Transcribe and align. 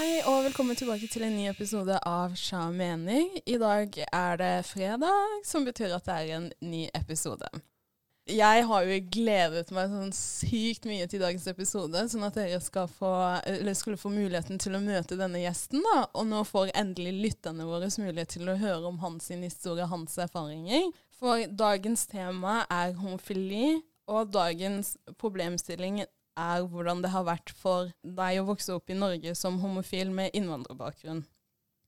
Hei 0.00 0.22
og 0.24 0.46
velkommen 0.46 0.78
tilbake 0.78 1.04
til 1.12 1.26
en 1.26 1.34
ny 1.36 1.42
episode 1.50 1.92
av 2.08 2.32
Sja 2.38 2.62
mening. 2.72 3.34
I 3.44 3.58
dag 3.60 3.98
er 4.00 4.38
det 4.40 4.52
fredag, 4.64 5.34
som 5.44 5.66
betyr 5.66 5.92
at 5.92 6.06
det 6.06 6.14
er 6.14 6.30
en 6.38 6.46
ny 6.64 6.86
episode. 6.96 7.50
Jeg 8.24 8.62
har 8.70 8.86
jo 8.88 8.96
gledet 9.12 9.74
meg 9.76 9.92
sånn 9.92 10.14
sykt 10.16 10.88
mye 10.88 11.04
til 11.04 11.20
dagens 11.20 11.44
episode, 11.52 12.06
sånn 12.08 12.24
at 12.24 12.38
dere 12.40 12.62
få, 12.88 13.12
skulle 13.76 14.00
få 14.00 14.14
muligheten 14.14 14.62
til 14.62 14.78
å 14.78 14.80
møte 14.80 15.20
denne 15.20 15.42
gjesten. 15.42 15.84
da, 15.84 16.06
Og 16.16 16.30
nå 16.30 16.40
får 16.48 16.72
endelig 16.80 17.12
lytterne 17.26 17.68
våre 17.68 17.92
mulighet 18.00 18.38
til 18.38 18.48
å 18.48 18.56
høre 18.56 18.88
om 18.88 19.02
hans 19.04 19.28
historie, 19.28 19.84
hans 19.84 20.16
erfaringer. 20.16 20.88
For 21.20 21.44
dagens 21.44 22.06
tema 22.08 22.62
er 22.72 22.96
homofili, 22.96 23.82
og 24.08 24.32
dagens 24.32 24.96
problemstilling 25.20 26.00
er 26.40 26.64
hvordan 26.70 27.02
det 27.04 27.12
har 27.12 27.26
vært 27.28 27.52
for 27.56 27.90
deg 28.02 28.40
å 28.40 28.46
vokse 28.48 28.74
opp 28.74 28.90
i 28.90 28.98
Norge 28.98 29.34
som 29.38 29.60
homofil 29.62 30.12
med 30.14 30.34
innvandrerbakgrunn. 30.36 31.22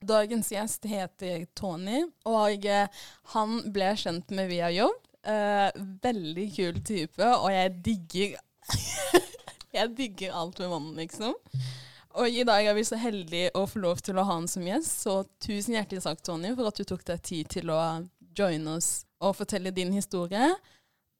Dagens 0.03 0.51
gjest 0.51 0.85
heter 0.89 1.45
Tony, 1.55 2.03
og 2.27 2.65
eh, 2.67 3.03
han 3.33 3.61
ble 3.73 3.93
kjent 3.99 4.33
med 4.35 4.49
via 4.51 4.71
jobb. 4.73 4.97
Eh, 5.23 5.69
veldig 6.03 6.47
kul 6.55 6.81
type, 6.83 7.23
og 7.23 7.47
jeg 7.53 7.77
digger 7.85 8.41
Jeg 9.73 9.89
digger 9.97 10.35
alt 10.37 10.59
med 10.61 10.69
mannen, 10.69 10.97
liksom. 10.99 11.33
Og 12.21 12.29
i 12.29 12.43
dag 12.45 12.67
er 12.69 12.75
vi 12.77 12.83
så 12.85 12.97
heldige 13.01 13.49
å 13.57 13.63
få 13.65 13.79
lov 13.81 14.03
til 14.05 14.19
å 14.19 14.25
ha 14.27 14.35
han 14.35 14.45
som 14.49 14.65
gjest, 14.67 14.99
så 15.01 15.15
tusen 15.41 15.73
hjertelig 15.73 16.03
takk, 16.05 16.21
Tony, 16.21 16.51
for 16.53 16.69
at 16.69 16.77
du 16.77 16.85
tok 16.85 17.01
deg 17.07 17.23
tid 17.25 17.49
til 17.55 17.71
å 17.73 17.79
joine 18.37 18.75
oss 18.77 18.91
og 19.23 19.33
fortelle 19.39 19.73
din 19.73 19.95
historie. 19.95 20.51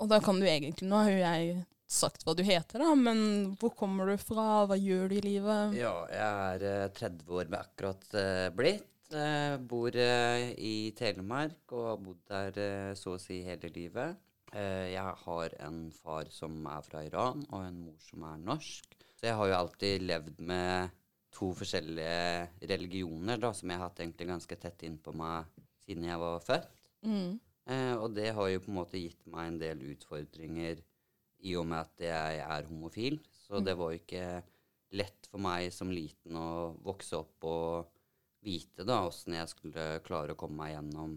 Og 0.02 0.12
da 0.12 0.20
kan 0.22 0.38
du 0.38 0.46
egentlig 0.46 0.90
Nå 0.90 1.00
har 1.02 1.10
jo 1.10 1.24
jeg 1.24 1.64
sagt 1.94 2.26
hva 2.26 2.34
du 2.38 2.44
heter, 2.46 2.82
da, 2.82 2.94
men 2.98 3.54
hvor 3.62 3.74
kommer 3.78 4.10
du 4.10 4.18
fra? 4.22 4.64
Hva 4.70 4.78
gjør 4.80 5.12
du 5.12 5.18
i 5.20 5.24
livet? 5.26 5.78
Ja, 5.78 5.94
jeg 6.12 6.58
er 6.58 6.66
eh, 6.72 6.90
30 6.98 7.38
år 7.38 7.52
med 7.52 7.60
akkurat 7.62 8.18
eh, 8.20 8.50
blitt. 8.56 8.90
Jeg 9.14 9.60
bor 9.70 9.94
eh, 9.94 10.50
i 10.58 10.76
Telemark 10.98 11.76
og 11.76 11.90
har 11.92 12.00
bodd 12.02 12.22
der 12.32 12.62
eh, 12.64 12.92
så 12.98 13.14
å 13.16 13.22
si 13.22 13.44
hele 13.46 13.70
livet. 13.76 14.18
Eh, 14.54 14.90
jeg 14.94 15.14
har 15.26 15.56
en 15.68 15.86
far 15.94 16.30
som 16.34 16.58
er 16.70 16.84
fra 16.86 17.04
Iran, 17.06 17.46
og 17.52 17.62
en 17.68 17.80
mor 17.86 18.02
som 18.02 18.26
er 18.30 18.42
norsk. 18.42 18.98
Så 19.14 19.30
jeg 19.30 19.38
har 19.40 19.50
jo 19.50 19.60
alltid 19.60 20.06
levd 20.10 20.42
med 20.50 20.94
to 21.34 21.50
forskjellige 21.58 22.68
religioner, 22.70 23.40
da, 23.42 23.54
som 23.56 23.70
jeg 23.70 23.82
har 23.82 23.90
hatt 23.90 24.02
egentlig 24.04 24.30
ganske 24.30 24.58
tett 24.62 24.86
innpå 24.86 25.14
meg 25.18 25.50
siden 25.86 26.06
jeg 26.10 26.22
var 26.22 26.44
født. 26.46 26.82
Mm. 27.06 27.40
Eh, 27.74 27.94
og 27.96 28.14
det 28.18 28.34
har 28.36 28.50
jo 28.52 28.62
på 28.64 28.72
en 28.74 28.80
måte 28.82 29.02
gitt 29.02 29.24
meg 29.32 29.50
en 29.50 29.62
del 29.62 29.86
utfordringer 29.94 30.82
i 31.44 31.56
og 31.60 31.68
med 31.70 31.84
at 31.84 32.04
jeg 32.06 32.42
er 32.46 32.70
homofil. 32.70 33.20
Så 33.44 33.60
det 33.64 33.76
var 33.80 33.92
jo 33.92 34.02
ikke 34.02 34.28
lett 34.94 35.28
for 35.30 35.42
meg 35.42 35.72
som 35.74 35.92
liten 35.92 36.38
å 36.38 36.74
vokse 36.86 37.18
opp 37.18 37.48
og 37.50 37.92
vite 38.44 38.86
da 38.88 39.04
åssen 39.08 39.38
jeg 39.38 39.52
skulle 39.52 39.86
klare 40.06 40.36
å 40.36 40.40
komme 40.40 40.60
meg 40.60 40.76
gjennom, 40.76 41.16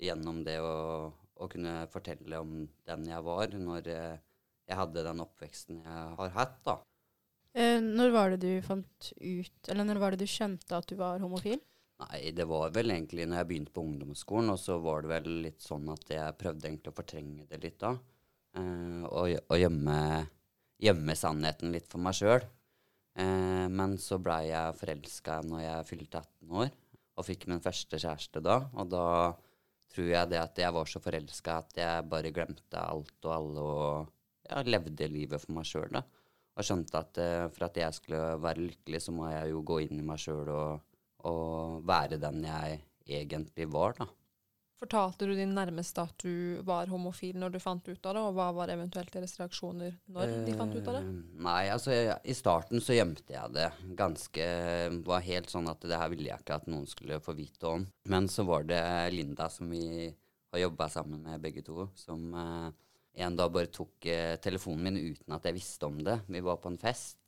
gjennom 0.00 0.42
det 0.46 0.58
og, 0.62 1.16
å 1.38 1.48
kunne 1.50 1.80
fortelle 1.92 2.40
om 2.42 2.60
den 2.88 3.08
jeg 3.10 3.24
var, 3.26 3.54
når 3.54 3.90
eh, 3.92 4.20
jeg 4.68 4.78
hadde 4.78 5.04
den 5.06 5.24
oppveksten 5.24 5.82
jeg 5.82 6.04
har 6.20 6.36
hatt. 6.36 6.60
da. 6.66 6.78
Eh, 7.54 7.78
når 7.82 8.14
var 8.14 8.34
det 8.34 8.40
du 8.44 8.62
fant 8.62 9.10
ut 9.16 9.70
Eller 9.72 9.86
når 9.88 9.98
var 10.02 10.12
det 10.12 10.20
du 10.20 10.30
skjønte 10.30 10.78
at 10.78 10.86
du 10.90 10.98
var 10.98 11.22
homofil? 11.22 11.60
Nei, 11.98 12.30
det 12.30 12.44
var 12.46 12.70
vel 12.74 12.92
egentlig 12.94 13.24
når 13.26 13.40
jeg 13.40 13.48
begynte 13.50 13.74
på 13.74 13.82
ungdomsskolen, 13.82 14.52
og 14.52 14.60
så 14.62 14.76
var 14.82 15.02
det 15.02 15.10
vel 15.10 15.32
litt 15.48 15.64
sånn 15.64 15.88
at 15.90 16.12
jeg 16.12 16.36
prøvde 16.38 16.68
egentlig 16.68 16.92
å 16.92 16.98
fortrenge 16.98 17.46
det 17.50 17.58
litt 17.64 17.80
da. 17.82 17.96
Eh, 18.56 19.02
og, 19.08 19.34
og 19.50 19.58
gjemme, 19.60 19.98
gjemme 20.80 21.16
sannheten 21.18 21.74
litt 21.74 21.88
for 21.90 22.02
meg 22.02 22.16
sjøl. 22.18 22.44
Eh, 23.18 23.66
men 23.68 23.96
så 24.00 24.20
blei 24.22 24.48
jeg 24.50 24.76
forelska 24.78 25.40
når 25.46 25.64
jeg 25.64 25.88
fylte 25.90 26.22
18 26.22 26.58
år, 26.62 26.70
og 27.18 27.26
fikk 27.26 27.48
min 27.50 27.62
første 27.64 27.98
kjæreste 27.98 28.42
da. 28.44 28.60
Og 28.78 28.92
da 28.92 29.06
tror 29.92 30.12
jeg 30.12 30.30
det 30.30 30.40
at 30.42 30.60
jeg 30.60 30.74
var 30.76 30.90
så 30.90 31.02
forelska 31.02 31.58
at 31.62 31.80
jeg 31.80 32.06
bare 32.12 32.32
glemte 32.34 32.78
alt 32.82 33.26
og 33.26 33.34
alle 33.34 33.64
og 33.64 34.12
ja, 34.48 34.62
levde 34.64 35.10
livet 35.10 35.42
for 35.42 35.56
meg 35.56 35.68
sjøl, 35.68 35.90
da. 35.98 36.04
Og 36.58 36.66
skjønte 36.66 37.00
at 37.00 37.22
eh, 37.22 37.46
for 37.54 37.68
at 37.68 37.80
jeg 37.82 37.96
skulle 37.96 38.22
være 38.42 38.64
lykkelig, 38.66 39.02
så 39.02 39.14
må 39.14 39.30
jeg 39.30 39.52
jo 39.54 39.64
gå 39.66 39.82
inn 39.86 39.98
i 40.00 40.06
meg 40.06 40.22
sjøl 40.22 40.50
og, 40.54 40.94
og 41.30 41.82
være 41.86 42.20
den 42.22 42.42
jeg 42.46 42.80
egentlig 43.18 43.68
var, 43.72 43.98
da. 43.98 44.08
Fortalte 44.78 45.26
du 45.26 45.32
din 45.34 45.56
nærmeste 45.56 46.04
at 46.06 46.22
du 46.22 46.60
var 46.66 46.86
homofil 46.86 47.34
når 47.40 47.56
du 47.56 47.58
fant 47.58 47.82
ut 47.88 48.04
av 48.06 48.14
det, 48.14 48.20
og 48.22 48.36
hva 48.36 48.46
var 48.54 48.70
eventuelt 48.70 49.10
deres 49.10 49.34
reaksjoner 49.40 49.96
når 50.14 50.34
de 50.46 50.54
fant 50.54 50.76
ut 50.76 50.90
av 50.92 51.00
det? 51.00 51.02
Eh, 51.02 51.40
Nei, 51.48 51.62
altså 51.74 51.96
i 52.22 52.36
starten 52.38 52.82
så 52.84 52.94
gjemte 52.94 53.34
jeg 53.34 53.54
det 53.56 53.66
ganske 53.98 54.46
Var 55.08 55.26
helt 55.26 55.50
sånn 55.50 55.66
at 55.70 55.82
det 55.82 55.98
her 55.98 56.12
ville 56.12 56.30
jeg 56.30 56.44
ikke 56.44 56.60
at 56.60 56.70
noen 56.70 56.86
skulle 56.86 57.18
få 57.24 57.34
vite 57.34 57.72
om. 57.72 57.88
Men 58.06 58.30
så 58.30 58.46
var 58.46 58.68
det 58.70 58.82
Linda 59.16 59.48
som 59.50 59.70
vi 59.74 60.12
har 60.52 60.62
jobba 60.62 60.88
sammen 60.92 61.26
med 61.26 61.42
begge 61.42 61.64
to, 61.66 61.88
som 61.98 62.30
uh, 62.38 62.70
en 63.18 63.36
dag 63.36 63.50
bare 63.52 63.72
tok 63.74 64.06
uh, 64.06 64.38
telefonen 64.40 64.86
min 64.86 65.12
uten 65.12 65.34
at 65.34 65.50
jeg 65.50 65.58
visste 65.58 65.90
om 65.90 65.98
det. 66.06 66.20
Vi 66.30 66.44
var 66.44 66.62
på 66.62 66.70
en 66.70 66.78
fest, 66.80 67.18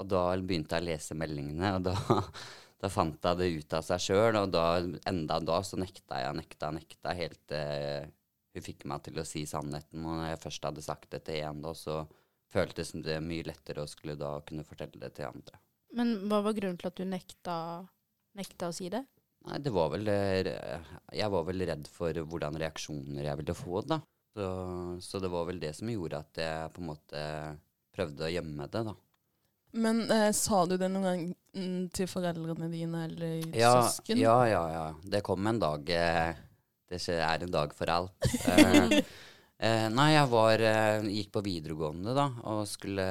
og 0.00 0.08
da 0.10 0.26
begynte 0.40 0.80
jeg 0.80 0.86
å 0.86 0.88
lese 0.88 1.18
meldingene, 1.20 1.76
og 1.76 1.84
da 1.86 1.94
da 2.82 2.90
fant 2.92 3.28
jeg 3.28 3.38
det 3.40 3.48
ut 3.58 3.76
av 3.78 3.86
seg 3.86 4.02
sjøl, 4.08 4.38
og 4.40 4.50
da, 4.52 4.66
enda 5.08 5.38
da 5.40 5.60
så 5.64 5.78
nekta 5.80 6.20
jeg, 6.20 6.36
nekta, 6.40 6.70
nekta, 6.74 7.14
helt 7.16 7.40
til 7.50 8.12
hun 8.54 8.62
fikk 8.62 8.84
meg 8.86 9.02
til 9.02 9.18
å 9.18 9.26
si 9.26 9.42
sannheten. 9.50 10.04
Og 10.04 10.20
når 10.20 10.28
jeg 10.28 10.42
først 10.44 10.68
hadde 10.68 10.84
sagt 10.84 11.10
det 11.14 11.24
til 11.26 11.40
én, 11.42 11.64
så 11.74 12.04
føltes 12.54 12.92
det 13.02 13.18
mye 13.24 13.46
lettere 13.48 13.82
å 13.82 13.90
skulle 13.90 14.14
da 14.18 14.36
kunne 14.46 14.66
fortelle 14.66 15.00
det 15.00 15.16
til 15.16 15.26
andre. 15.26 15.58
Men 15.94 16.16
hva 16.30 16.40
var 16.44 16.54
grunnen 16.56 16.78
til 16.78 16.90
at 16.90 16.98
du 16.98 17.04
nekta, 17.08 17.56
nekta 18.38 18.70
å 18.70 18.74
si 18.74 18.90
det? 18.92 19.02
Nei, 19.44 19.58
det 19.60 19.74
var 19.74 19.90
vel 19.92 20.08
eh, 20.08 20.86
Jeg 21.12 21.30
var 21.34 21.44
vel 21.44 21.66
redd 21.68 21.88
for 21.92 22.16
hvordan 22.30 22.56
reaksjoner 22.62 23.26
jeg 23.26 23.40
ville 23.42 23.56
få, 23.58 23.82
da. 23.86 24.00
Så, 24.34 24.46
så 25.04 25.20
det 25.22 25.30
var 25.30 25.46
vel 25.46 25.60
det 25.62 25.74
som 25.78 25.90
gjorde 25.90 26.22
at 26.24 26.40
jeg 26.42 26.70
på 26.74 26.82
en 26.82 26.88
måte 26.90 27.24
prøvde 27.94 28.26
å 28.26 28.32
gjemme 28.32 28.66
det, 28.70 28.82
da. 28.88 28.94
Men 29.84 30.04
eh, 30.10 30.30
sa 30.34 30.64
du 30.66 30.76
det 30.78 30.88
noen 30.90 31.06
gang 31.06 31.24
mm, 31.54 31.88
til 31.94 32.08
foreldrene 32.10 32.68
dine 32.72 33.04
eller 33.08 33.56
Ja, 33.56 33.72
søsken? 33.88 34.18
ja, 34.20 34.36
ja, 34.50 34.62
ja. 34.74 34.84
Det 35.02 35.22
kom 35.26 35.46
en 35.50 35.58
dag 35.62 35.90
eh, 35.90 36.34
Det 36.90 37.00
er 37.08 37.42
en 37.46 37.54
dag 37.54 37.74
for 37.74 37.90
alt. 37.90 38.30
Eh, 39.64 39.70
eh, 39.70 39.88
nei, 39.94 40.10
jeg 40.12 40.28
var 40.32 40.60
eh, 40.60 41.06
Gikk 41.14 41.30
på 41.32 41.42
videregående, 41.46 42.12
da, 42.16 42.26
og 42.50 42.66
skulle 42.68 43.06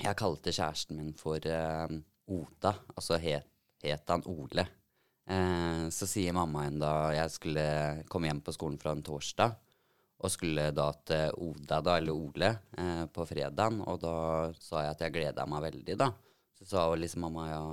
Jeg 0.00 0.16
kalte 0.16 0.52
kjæresten 0.54 0.96
min 1.00 1.14
for 1.18 1.40
eh, 1.44 1.88
Oda. 2.30 2.74
Altså 2.94 3.18
het, 3.18 3.48
het 3.82 4.12
han 4.12 4.22
Ole. 4.30 4.66
Eh, 5.30 5.88
så 5.92 6.06
sier 6.08 6.32
mamma 6.36 6.66
en 6.68 6.78
da 6.82 6.92
jeg 7.16 7.32
skulle 7.34 7.66
komme 8.10 8.30
hjem 8.30 8.40
på 8.46 8.54
skolen 8.54 8.78
fra 8.80 8.92
en 8.94 9.02
torsdag, 9.06 9.56
og 10.20 10.30
skulle 10.30 10.68
da 10.76 10.90
til 11.08 11.32
Oda, 11.48 11.80
da, 11.80 11.96
eller 11.98 12.12
Ole, 12.16 12.50
eh, 12.78 13.04
på 13.10 13.24
fredagen. 13.26 13.80
Og 13.88 14.00
da 14.02 14.14
sa 14.60 14.84
jeg 14.84 14.94
at 14.94 15.04
jeg 15.06 15.14
gleda 15.16 15.46
meg 15.48 15.64
veldig, 15.70 15.96
da. 16.00 16.10
Så 16.60 16.68
sa 16.68 16.86
hun 16.90 17.00
liksom 17.00 17.24
mamma 17.24 17.48
ja, 17.48 17.66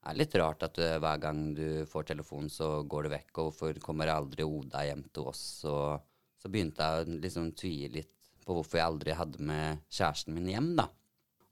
det 0.00 0.10
er 0.10 0.18
litt 0.18 0.36
rart 0.40 0.64
at 0.66 0.78
du, 0.78 0.82
hver 0.82 1.18
gang 1.22 1.42
du 1.54 1.66
får 1.86 2.08
telefon, 2.10 2.48
så 2.50 2.80
går 2.82 3.06
du 3.06 3.12
vekk, 3.12 3.30
og 3.36 3.50
hvorfor 3.50 3.82
kommer 3.84 4.10
aldri 4.10 4.46
Oda 4.46 4.82
hjem 4.88 5.04
til 5.14 5.28
oss? 5.30 5.44
Og 5.68 6.00
så 6.40 6.50
begynte 6.50 6.82
jeg 6.82 7.04
å 7.04 7.18
liksom 7.20 7.52
tvile 7.54 8.00
litt 8.00 8.16
på 8.40 8.56
hvorfor 8.56 8.80
jeg 8.80 8.88
aldri 8.88 9.14
hadde 9.14 9.44
med 9.44 9.84
kjæresten 9.92 10.34
min 10.34 10.48
hjem, 10.50 10.72
da. 10.80 10.88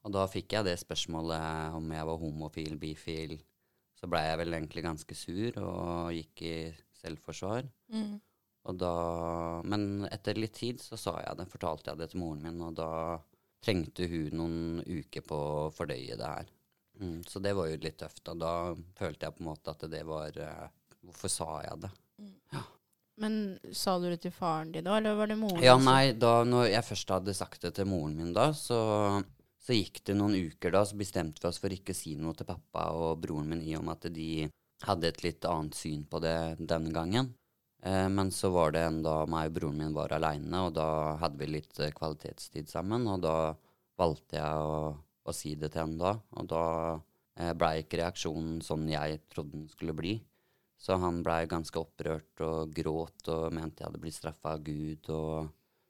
Og 0.06 0.14
da 0.14 0.24
fikk 0.30 0.56
jeg 0.56 0.66
det 0.66 0.78
spørsmålet 0.80 1.76
om 1.76 1.92
jeg 1.92 2.08
var 2.08 2.20
homofil, 2.22 2.78
bifil. 2.80 3.36
Så 3.98 4.08
blei 4.10 4.24
jeg 4.24 4.38
vel 4.40 4.56
egentlig 4.56 4.86
ganske 4.86 5.18
sur 5.18 5.58
og 5.60 6.14
gikk 6.14 6.42
i 6.46 6.56
selvforsvar. 7.02 7.68
Mm. 7.92 8.16
Og 8.68 8.78
da, 8.78 8.92
men 9.68 10.06
etter 10.08 10.38
litt 10.38 10.56
tid 10.58 10.80
så 10.82 10.98
sa 10.98 11.18
jeg 11.22 11.38
det, 11.38 11.48
fortalte 11.52 11.92
jeg 11.92 12.00
det 12.00 12.10
til 12.12 12.22
moren 12.22 12.44
min, 12.46 12.62
og 12.64 12.76
da 12.78 12.90
trengte 13.64 14.06
hun 14.10 14.38
noen 14.38 14.58
uker 14.86 15.24
på 15.26 15.36
å 15.36 15.68
fordøye 15.74 16.16
det 16.18 16.32
her. 16.32 16.50
Mm, 17.00 17.22
så 17.26 17.40
det 17.42 17.54
var 17.54 17.68
jo 17.70 17.78
litt 17.82 17.98
tøft, 18.00 18.24
og 18.30 18.40
da 18.42 18.52
følte 18.98 19.28
jeg 19.28 19.36
på 19.36 19.44
en 19.44 19.50
måte 19.52 19.74
at 19.74 19.86
det 19.90 20.02
var 20.06 20.38
uh, 20.42 20.66
Hvorfor 20.98 21.30
sa 21.30 21.46
jeg 21.62 21.84
det? 21.84 21.90
Men 23.22 23.34
sa 23.74 23.96
du 23.98 24.08
det 24.10 24.20
til 24.22 24.32
faren 24.34 24.72
din 24.74 24.86
da, 24.86 24.96
eller 24.98 25.14
var 25.18 25.30
det 25.30 25.36
moren? 25.38 25.62
Ja, 25.62 25.76
nei, 25.78 26.12
da 26.18 26.42
når 26.46 26.68
jeg 26.72 26.86
først 26.86 27.12
hadde 27.14 27.34
sagt 27.34 27.62
det 27.66 27.72
til 27.78 27.88
moren 27.90 28.16
min 28.18 28.34
da, 28.34 28.48
så, 28.54 28.78
så 29.62 29.74
gikk 29.78 30.02
det 30.06 30.16
noen 30.18 30.36
uker 30.38 30.74
da, 30.74 30.84
så 30.86 30.98
bestemte 30.98 31.42
vi 31.42 31.50
oss 31.50 31.60
for 31.62 31.74
ikke 31.74 31.94
å 31.94 31.98
si 31.98 32.14
noe 32.18 32.34
til 32.38 32.46
pappa 32.50 32.88
og 32.98 33.22
broren 33.22 33.50
min 33.54 33.62
i 33.62 33.74
med 33.78 33.94
at 33.94 34.10
de 34.14 34.46
hadde 34.86 35.10
et 35.10 35.22
litt 35.24 35.46
annet 35.50 35.78
syn 35.78 36.04
på 36.06 36.20
det 36.22 36.38
denne 36.58 36.94
gangen. 36.94 37.32
Eh, 37.82 38.08
men 38.08 38.30
så 38.34 38.50
var 38.50 38.72
det 38.74 38.82
en 38.82 39.02
da 39.04 39.20
meg 39.30 39.50
og 39.50 39.58
broren 39.58 39.82
min 39.82 39.94
var 39.96 40.14
aleine, 40.16 40.64
og 40.66 40.74
da 40.78 40.88
hadde 41.20 41.38
vi 41.40 41.50
litt 41.50 41.78
eh, 41.80 41.94
kvalitetstid 41.94 42.70
sammen. 42.70 43.06
Og 43.10 43.22
da 43.22 43.36
valgte 43.98 44.38
jeg 44.40 44.64
å, 44.64 44.96
å 44.98 45.34
si 45.34 45.54
det 45.58 45.72
til 45.74 45.84
henne 45.84 46.00
da, 46.00 46.14
og 46.38 46.50
da 46.50 46.64
eh, 47.38 47.54
blei 47.58 47.78
ikke 47.82 48.02
reaksjonen 48.02 48.58
sånn 48.64 48.88
jeg 48.90 49.22
trodde 49.30 49.56
den 49.56 49.70
skulle 49.70 49.96
bli. 49.96 50.18
Så 50.78 50.94
han 51.02 51.24
blei 51.26 51.42
ganske 51.50 51.80
opprørt 51.80 52.42
og 52.46 52.74
gråt 52.74 53.30
og 53.34 53.48
mente 53.54 53.82
jeg 53.82 53.88
hadde 53.88 54.02
blitt 54.02 54.14
straffa 54.14 54.54
av 54.54 54.62
Gud. 54.62 55.08
Og, 55.10 55.48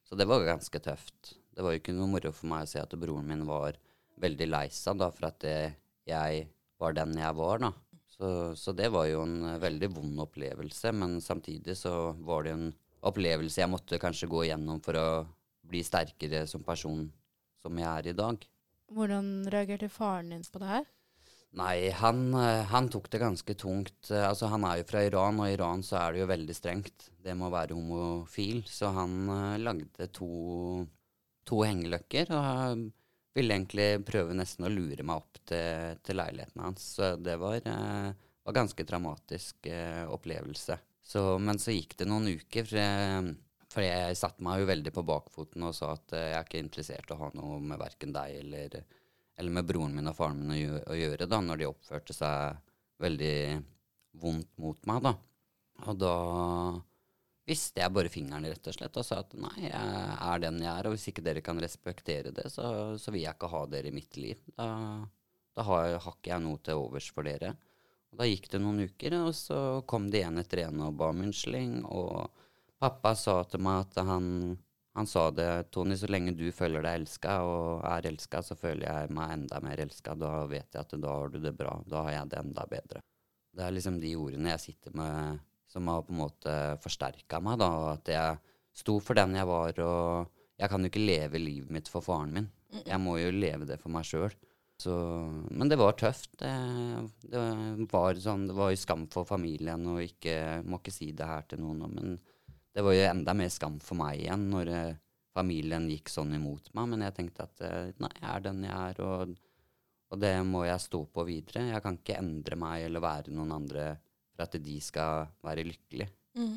så 0.09 0.17
det 0.17 0.25
var 0.29 0.47
ganske 0.47 0.81
tøft. 0.81 1.35
Det 1.53 1.65
var 1.65 1.75
jo 1.75 1.83
ikke 1.83 1.93
noe 1.97 2.09
moro 2.09 2.33
for 2.33 2.49
meg 2.49 2.65
å 2.65 2.71
se 2.71 2.81
at 2.81 2.97
broren 2.97 3.29
min 3.29 3.45
var 3.49 3.77
veldig 4.23 4.49
lei 4.49 4.65
seg 4.73 4.97
da, 5.03 5.11
for 5.13 5.29
at 5.29 5.43
det, 5.45 5.59
jeg 6.09 6.47
var 6.81 6.97
den 6.97 7.13
jeg 7.21 7.37
var, 7.37 7.61
da. 7.67 7.73
Så, 8.19 8.57
så 8.59 8.75
det 8.75 8.91
var 8.91 9.07
jo 9.07 9.23
en 9.23 9.45
eh, 9.47 9.61
veldig 9.63 9.93
vond 9.95 10.21
opplevelse, 10.27 10.93
men 10.97 11.21
samtidig 11.23 11.77
så 11.79 12.13
var 12.27 12.47
det 12.47 12.55
en 12.57 12.69
opplevelse 13.07 13.63
jeg 13.63 13.71
måtte 13.71 14.01
kanskje 14.03 14.31
gå 14.31 14.43
igjennom 14.49 14.81
for 14.83 14.99
å 14.99 15.09
bli 15.69 15.85
sterkere 15.87 16.43
som 16.51 16.65
person 16.67 17.05
som 17.63 17.79
jeg 17.79 17.87
er 17.87 18.11
i 18.11 18.17
dag. 18.19 18.43
Hvordan 18.95 19.29
reagerte 19.53 19.91
faren 19.93 20.33
din 20.35 20.43
på 20.43 20.63
det 20.63 20.71
her? 20.73 20.89
Nei, 21.59 21.89
han, 21.95 22.27
eh, 22.35 22.67
han 22.73 22.91
tok 22.93 23.07
det 23.13 23.23
ganske 23.23 23.55
tungt. 23.55 24.11
Eh, 24.11 24.27
Altså, 24.27 24.51
han 24.51 24.67
er 24.67 24.81
jo 24.83 24.91
fra 24.91 25.07
Iran, 25.07 25.39
og 25.39 25.49
i 25.49 25.55
Iran 25.55 25.87
så 25.87 26.01
er 26.03 26.13
det 26.13 26.25
jo 26.25 26.33
veldig 26.33 26.57
strengt. 26.59 27.11
Det 27.23 27.39
må 27.39 27.53
være 27.55 27.79
homofil. 27.79 28.65
Så 28.67 28.91
han 28.99 29.31
lagde 29.63 30.11
to, 30.11 30.85
to 31.47 31.63
hengeløkker, 31.63 32.35
og 32.35 32.89
ville 33.39 33.57
egentlig 33.57 33.89
prøve 34.07 34.37
nesten 34.37 34.67
å 34.69 34.73
lure 34.73 35.07
meg 35.07 35.23
opp 35.23 35.41
til, 35.49 35.99
til 36.05 36.19
leiligheten 36.21 36.65
hans. 36.65 36.85
Så 36.99 37.15
det 37.23 37.39
var, 37.41 37.59
eh, 37.63 38.13
var 38.45 38.57
ganske 38.61 38.87
dramatisk 38.87 39.71
eh, 39.71 40.05
opplevelse. 40.11 40.79
Så, 41.09 41.25
men 41.41 41.61
så 41.63 41.73
gikk 41.73 41.97
det 42.01 42.09
noen 42.11 42.29
uker, 42.37 42.69
for 42.69 42.81
jeg, 42.83 43.35
for 43.73 43.87
jeg 43.87 44.21
satte 44.21 44.45
meg 44.45 44.61
jo 44.61 44.69
veldig 44.69 44.93
på 44.93 45.07
bakfoten 45.09 45.65
og 45.65 45.77
sa 45.77 45.95
at 45.95 46.17
eh, 46.19 46.31
jeg 46.33 46.39
er 46.41 46.49
ikke 46.51 46.65
interessert 46.67 47.11
i 47.11 47.17
å 47.17 47.21
ha 47.23 47.31
noe 47.39 47.61
med 47.65 47.81
verken 47.81 48.13
deg 48.17 48.41
eller 48.43 48.81
eller 49.39 49.55
med 49.55 49.69
broren 49.69 49.95
min 49.95 50.11
og 50.11 50.17
faren 50.19 50.41
min 50.43 50.51
å 50.51 50.81
å 50.91 50.97
gjøre, 50.99 51.29
da, 51.31 51.39
når 51.39 51.61
de 51.61 51.67
oppførte 51.69 52.15
seg 52.17 52.59
veldig 52.99 53.61
vondt 54.19 54.51
mot 54.59 54.89
meg, 54.91 55.05
da. 55.05 55.13
Og 55.87 55.99
da 56.01 56.15
viste 57.49 57.83
jeg 57.83 57.95
bare 57.95 58.13
fingeren, 58.13 58.47
rett 58.49 58.71
og 58.71 58.77
slett, 58.77 58.99
og 59.01 59.07
sa 59.07 59.23
at 59.23 59.33
nei, 59.41 59.55
jeg 59.65 59.95
er 60.29 60.43
den 60.45 60.61
jeg 60.63 60.73
er, 60.73 60.89
og 60.89 60.97
hvis 60.97 61.09
ikke 61.11 61.25
dere 61.25 61.45
kan 61.45 61.61
respektere 61.63 62.33
det, 62.35 62.49
så, 62.53 62.69
så 63.01 63.15
vil 63.15 63.25
jeg 63.25 63.37
ikke 63.37 63.51
ha 63.55 63.63
dere 63.73 63.91
i 63.91 63.97
mitt 63.97 64.21
liv. 64.21 64.43
Da, 64.53 64.69
da 65.57 65.67
har, 65.67 65.97
ikke 65.99 66.33
jeg 66.35 66.45
noe 66.45 66.61
til 66.65 66.85
overs 66.85 67.09
for 67.15 67.29
dere. 67.29 67.55
Og 68.13 68.21
da 68.21 68.29
gikk 68.29 68.49
det 68.53 68.63
noen 68.63 68.85
uker, 68.89 69.19
og 69.23 69.35
så 69.37 69.59
kom 69.89 70.09
det 70.13 70.25
en 70.25 70.41
etter 70.41 70.67
en 70.67 70.87
og 70.87 70.97
ba 71.01 71.11
om 71.13 71.27
unnskyldning, 71.27 71.83
og 71.89 72.47
pappa 72.79 73.13
sa 73.19 73.41
til 73.51 73.65
meg 73.65 73.87
at 73.89 74.03
han 74.09 74.57
han 74.99 75.07
sa 75.07 75.31
det, 75.31 75.71
Tony, 75.71 75.95
så 75.97 76.09
lenge 76.11 76.33
du 76.35 76.49
føler 76.51 76.83
deg 76.83 76.97
elska 76.99 77.37
og 77.47 77.85
er 77.87 78.09
elska, 78.09 78.41
så 78.43 78.57
føler 78.59 78.89
jeg 78.89 79.13
meg 79.15 79.31
enda 79.31 79.61
mer 79.63 79.79
elska. 79.85 80.17
Da 80.19 80.41
vet 80.51 80.75
jeg 80.75 80.81
at 80.81 80.95
da 80.99 81.13
har 81.21 81.31
du 81.31 81.39
det 81.39 81.53
bra. 81.55 81.77
Da 81.87 82.01
har 82.03 82.17
jeg 82.17 82.33
det 82.33 82.41
enda 82.41 82.65
bedre. 82.67 83.03
Det 83.55 83.63
er 83.63 83.77
liksom 83.77 84.01
de 84.03 84.11
ordene 84.19 84.57
jeg 84.57 84.65
sitter 84.65 84.97
med 84.99 85.39
som 85.69 85.89
har 85.91 86.05
på 86.07 86.15
en 86.15 86.23
måte 86.23 86.55
forsterka 86.83 87.41
meg, 87.45 87.61
da. 87.61 87.71
At 87.95 88.11
jeg 88.13 88.39
sto 88.79 88.99
for 89.05 89.19
den 89.19 89.37
jeg 89.37 89.49
var, 89.49 89.81
og 89.85 90.59
jeg 90.59 90.73
kan 90.73 90.83
jo 90.83 90.91
ikke 90.91 91.05
leve 91.05 91.43
livet 91.43 91.75
mitt 91.75 91.91
for 91.93 92.05
faren 92.05 92.35
min. 92.35 92.49
Jeg 92.85 93.01
må 93.01 93.17
jo 93.21 93.33
leve 93.33 93.69
det 93.69 93.79
for 93.81 93.93
meg 93.93 94.07
sjøl. 94.09 94.33
Men 94.87 95.71
det 95.71 95.79
var 95.81 95.97
tøft. 95.99 96.37
Det, 96.39 96.51
det 97.25 97.43
var 97.91 98.21
sånn, 98.23 98.47
det 98.51 98.57
var 98.57 98.73
jo 98.73 98.81
skam 98.81 99.07
for 99.13 99.27
familien, 99.29 99.87
og 99.91 100.03
ikke, 100.05 100.63
må 100.65 100.81
ikke 100.81 100.95
si 100.95 101.11
det 101.17 101.27
her 101.27 101.47
til 101.51 101.63
noen. 101.65 101.85
Men 101.95 102.19
det 102.75 102.85
var 102.87 102.95
jo 102.95 103.07
enda 103.09 103.35
mer 103.35 103.51
skam 103.51 103.79
for 103.83 103.99
meg 103.99 104.23
igjen 104.23 104.49
når 104.53 104.73
eh, 104.75 104.99
familien 105.35 105.89
gikk 105.91 106.13
sånn 106.13 106.37
imot 106.37 106.71
meg. 106.79 106.91
Men 106.93 107.07
jeg 107.09 107.17
tenkte 107.17 107.49
at 107.49 107.65
eh, 107.67 107.95
nei, 107.99 108.13
jeg 108.21 108.29
er 108.31 108.45
den 108.45 108.65
jeg 108.69 108.77
er, 108.77 109.03
og, 109.07 109.33
og 110.13 110.23
det 110.23 110.35
må 110.47 110.63
jeg 110.69 110.85
stå 110.85 111.03
på 111.11 111.27
videre. 111.27 111.67
Jeg 111.73 111.85
kan 111.85 111.99
ikke 111.99 112.21
endre 112.21 112.61
meg 112.61 112.87
eller 112.87 113.05
være 113.05 113.35
noen 113.35 113.57
andre 113.59 113.89
for 114.39 114.47
at 114.47 114.55
de 114.63 114.79
skal 114.85 115.27
være 115.43 115.67
lykkelige. 115.67 116.07
Mm. 116.39 116.57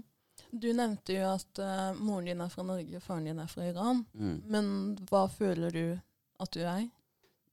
Du 0.51 0.67
nevnte 0.75 1.15
jo 1.15 1.25
at 1.31 1.61
uh, 1.63 1.97
moren 1.97 2.27
din 2.29 2.41
er 2.43 2.49
fra 2.53 2.63
Norge 2.67 2.97
og 2.99 3.01
faren 3.05 3.25
din 3.25 3.39
er 3.41 3.49
fra 3.49 3.65
Iran. 3.69 4.03
Mm. 4.13 4.37
Men 4.51 4.65
hva 5.09 5.25
føler 5.31 5.73
du 5.73 5.83
at 6.43 6.51
du 6.53 6.59
er? 6.61 6.85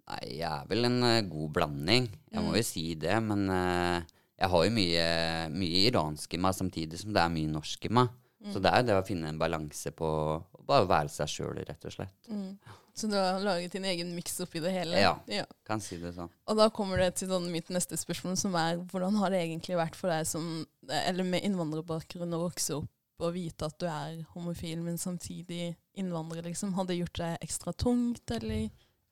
Nei, 0.08 0.20
jeg 0.40 0.48
er 0.48 0.68
vel 0.70 0.88
en 0.88 0.98
uh, 1.04 1.20
god 1.30 1.52
blanding. 1.56 2.08
Jeg 2.32 2.42
må 2.44 2.50
Mm. 2.52 2.56
jo 2.58 2.64
si 2.66 2.84
det. 2.98 3.16
Men 3.22 3.46
uh, 3.48 4.00
jeg 4.38 4.50
har 4.52 4.64
jo 4.66 4.74
mye, 4.74 5.06
mye 5.54 5.84
iransk 5.88 6.34
i 6.34 6.40
meg, 6.42 6.54
samtidig 6.58 6.98
som 7.00 7.12
det 7.16 7.22
er 7.24 7.32
mye 7.34 7.50
norsk 7.54 7.86
i 7.88 7.92
meg. 8.00 8.08
Mm. 8.38 8.52
Så 8.54 8.60
det 8.62 8.70
er 8.70 8.82
jo 8.82 8.88
det 8.88 8.98
å 9.00 9.06
finne 9.06 9.30
en 9.32 9.40
balanse 9.40 9.90
på 9.98 10.08
å 10.08 10.66
bare 10.68 10.86
være 10.86 11.10
seg 11.10 11.30
sjøl, 11.32 11.58
rett 11.66 11.88
og 11.88 11.94
slett. 11.94 12.28
Mm. 12.30 12.52
Så 12.98 13.06
du 13.10 13.14
har 13.14 13.38
laget 13.42 13.74
din 13.74 13.86
egen 13.86 14.10
miks 14.14 14.40
oppi 14.42 14.62
det 14.62 14.72
hele? 14.74 14.98
Ja. 15.30 15.44
Kan 15.66 15.82
si 15.82 16.00
det 16.02 16.12
sånn. 16.16 16.30
Og 16.50 16.58
da 16.58 16.68
kommer 16.74 16.98
det 17.02 17.12
til 17.18 17.30
sånn 17.30 17.46
mitt 17.52 17.70
neste 17.74 17.98
spørsmål, 17.98 18.38
som 18.38 18.54
er 18.58 18.80
hvordan 18.90 19.18
har 19.22 19.34
det 19.34 19.42
egentlig 19.44 19.78
vært 19.78 19.98
for 19.98 20.10
deg 20.10 20.26
som, 20.26 20.48
eller 20.90 21.26
med 21.26 21.46
innvandrerbakgrunn 21.46 22.34
å 22.34 22.44
vokse 22.48 22.78
opp 22.80 22.94
og 23.22 23.34
vite 23.34 23.66
at 23.66 23.78
du 23.82 23.86
er 23.90 24.20
homofil, 24.34 24.82
men 24.82 24.98
samtidig 24.98 25.72
innvandrer, 25.98 26.44
liksom? 26.46 26.76
Har 26.76 26.86
det 26.86 27.00
gjort 27.00 27.18
deg 27.18 27.42
ekstra 27.42 27.74
tungt, 27.74 28.30
eller? 28.34 28.68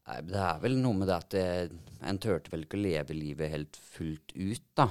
Nei, 0.06 0.18
Det 0.22 0.42
er 0.42 0.60
vel 0.62 0.76
noe 0.78 1.00
med 1.00 1.10
det 1.10 1.16
at 1.16 1.30
det, 1.34 1.46
en 2.06 2.20
turte 2.22 2.52
vel 2.52 2.66
ikke 2.66 2.78
å 2.78 2.84
leve 2.84 3.16
livet 3.18 3.50
helt 3.50 3.78
fullt 3.94 4.34
ut, 4.36 4.66
da. 4.78 4.86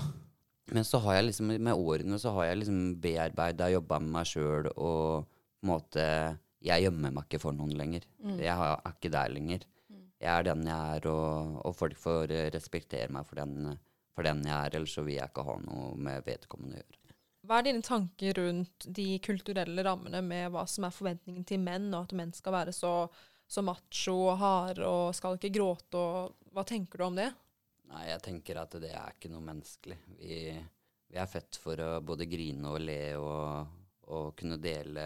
Men 0.73 0.83
så 0.87 0.97
har 1.03 1.19
jeg 1.19 1.27
liksom, 1.27 1.51
med 1.61 1.73
årene 1.77 2.17
så 2.19 2.31
har 2.33 2.47
jeg 2.49 2.63
liksom 2.63 2.79
bearbeida, 3.01 3.67
jobba 3.69 3.99
med 4.01 4.11
meg 4.15 4.25
sjøl 4.25 4.69
og 4.73 5.27
på 5.27 5.67
en 5.67 5.69
måte 5.69 6.05
Jeg 6.65 6.81
gjemmer 6.87 7.11
meg 7.13 7.27
ikke 7.27 7.39
for 7.43 7.53
noen 7.53 7.75
lenger. 7.77 8.01
Mm. 8.23 8.39
Jeg 8.41 8.55
har- 8.57 8.79
er 8.85 8.93
ikke 8.95 9.11
der 9.13 9.29
lenger. 9.29 9.59
Jeg 10.19 10.31
er 10.39 10.43
den 10.47 10.63
jeg 10.65 10.95
er, 10.97 11.07
og, 11.11 11.59
og 11.65 11.75
folk 11.75 11.95
får 11.99 12.31
eh, 12.31 12.49
respektere 12.49 13.11
meg 13.11 13.25
for 13.27 13.35
den, 13.35 13.77
for 14.15 14.23
den 14.23 14.41
jeg 14.43 14.55
er, 14.55 14.75
ellers 14.79 14.95
så 14.95 15.03
vil 15.05 15.15
jeg 15.19 15.29
ikke 15.29 15.43
ha 15.45 15.57
noe 15.61 15.91
med 15.95 16.23
vedkommende 16.25 16.79
å 16.79 16.81
gjøre. 16.81 17.01
Hva 17.45 17.59
er 17.59 17.67
dine 17.67 17.83
tanker 17.85 18.33
rundt 18.39 18.87
de 18.89 19.19
kulturelle 19.19 19.83
rammene 19.85 20.23
med 20.25 20.49
hva 20.55 20.63
som 20.67 20.87
er 20.87 20.95
forventningen 20.95 21.45
til 21.45 21.59
menn, 21.61 21.91
og 21.93 22.07
at 22.07 22.13
menn 22.17 22.33
skal 22.33 22.53
være 22.53 22.73
så, 22.73 23.07
så 23.47 23.61
macho 23.61 24.15
og 24.31 24.39
harde 24.41 24.87
og 24.89 25.13
skal 25.13 25.37
ikke 25.37 25.53
gråte, 25.53 25.93
og 26.01 26.33
hva 26.55 26.65
tenker 26.65 26.97
du 26.97 27.03
om 27.05 27.15
det? 27.21 27.29
Nei, 27.91 28.07
jeg 28.09 28.21
tenker 28.25 28.59
at 28.61 28.77
det 28.81 28.91
er 28.95 29.13
ikke 29.13 29.29
noe 29.31 29.43
menneskelig. 29.45 29.97
Vi, 30.19 30.39
vi 31.11 31.19
er 31.21 31.29
født 31.29 31.59
for 31.61 31.81
å 31.83 31.89
både 32.05 32.27
grine 32.29 32.71
og 32.71 32.81
le 32.81 33.01
og, 33.19 33.75
og 34.09 34.31
kunne 34.39 34.57
dele, 34.61 35.05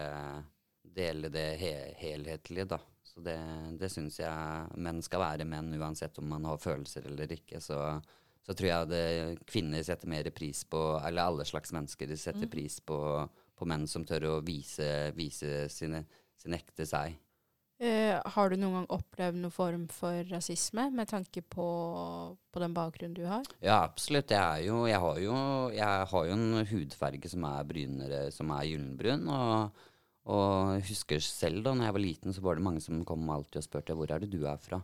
dele 0.82 1.30
det 1.32 1.48
he 1.60 1.74
helhetlige, 2.00 2.68
da. 2.72 2.80
Så 3.10 3.22
det, 3.26 3.36
det 3.80 3.90
syns 3.90 4.20
jeg 4.22 4.80
menn 4.80 5.02
skal 5.02 5.22
være 5.24 5.46
menn, 5.48 5.72
uansett 5.80 6.18
om 6.22 6.28
man 6.30 6.46
har 6.48 6.60
følelser 6.62 7.08
eller 7.10 7.32
ikke. 7.34 7.60
Så, 7.62 7.78
så 8.46 8.54
tror 8.56 8.70
jeg 8.70 8.90
det, 8.92 9.04
kvinner 9.50 9.82
setter 9.86 10.10
mer 10.10 10.30
pris 10.34 10.62
på, 10.64 10.80
eller 11.04 11.26
alle 11.26 11.46
slags 11.48 11.74
mennesker 11.76 12.14
setter 12.16 12.46
Mm. 12.46 12.52
pris 12.52 12.78
på, 12.80 12.98
på 13.58 13.66
menn 13.68 13.86
som 13.90 14.06
tør 14.08 14.28
å 14.30 14.36
vise, 14.46 14.86
vise 15.16 15.66
sine, 15.68 16.04
sin 16.38 16.54
ekte 16.56 16.86
seg. 16.88 17.18
Eh, 17.80 18.12
har 18.34 18.50
du 18.52 18.58
noen 18.60 18.74
gang 18.76 18.86
opplevd 18.92 19.38
noen 19.40 19.54
form 19.54 19.84
for 19.88 20.26
rasisme 20.28 20.82
med 20.92 21.08
tanke 21.08 21.40
på, 21.40 21.66
på 22.52 22.60
den 22.60 22.74
bakgrunnen 22.76 23.16
du 23.16 23.22
har? 23.24 23.46
Ja, 23.64 23.78
absolutt. 23.86 24.34
Jeg, 24.36 24.66
jo, 24.66 24.82
jeg, 24.84 25.00
har 25.00 25.20
jo, 25.22 25.36
jeg 25.72 26.08
har 26.10 26.26
jo 26.28 26.34
en 26.36 26.66
hudfarge 26.68 27.30
som 27.32 27.46
er 27.48 27.70
brynere, 27.70 28.18
som 28.36 28.52
er 28.52 28.66
gyllenbrun. 28.68 29.24
Og, 29.32 29.86
og 30.36 30.88
husker 30.90 31.24
selv 31.24 31.64
da 31.64 31.72
når 31.72 31.88
jeg 31.88 31.96
var 31.96 32.04
liten, 32.04 32.36
så 32.36 32.44
var 32.44 32.60
det 32.60 32.66
mange 32.66 32.84
som 32.84 33.00
kom 33.08 33.24
alltid 33.32 33.62
og 33.62 33.68
spurte 33.70 33.96
hvor 33.96 34.12
er 34.12 34.20
det 34.20 34.28
du 34.34 34.42
er 34.44 34.60
fra. 34.60 34.82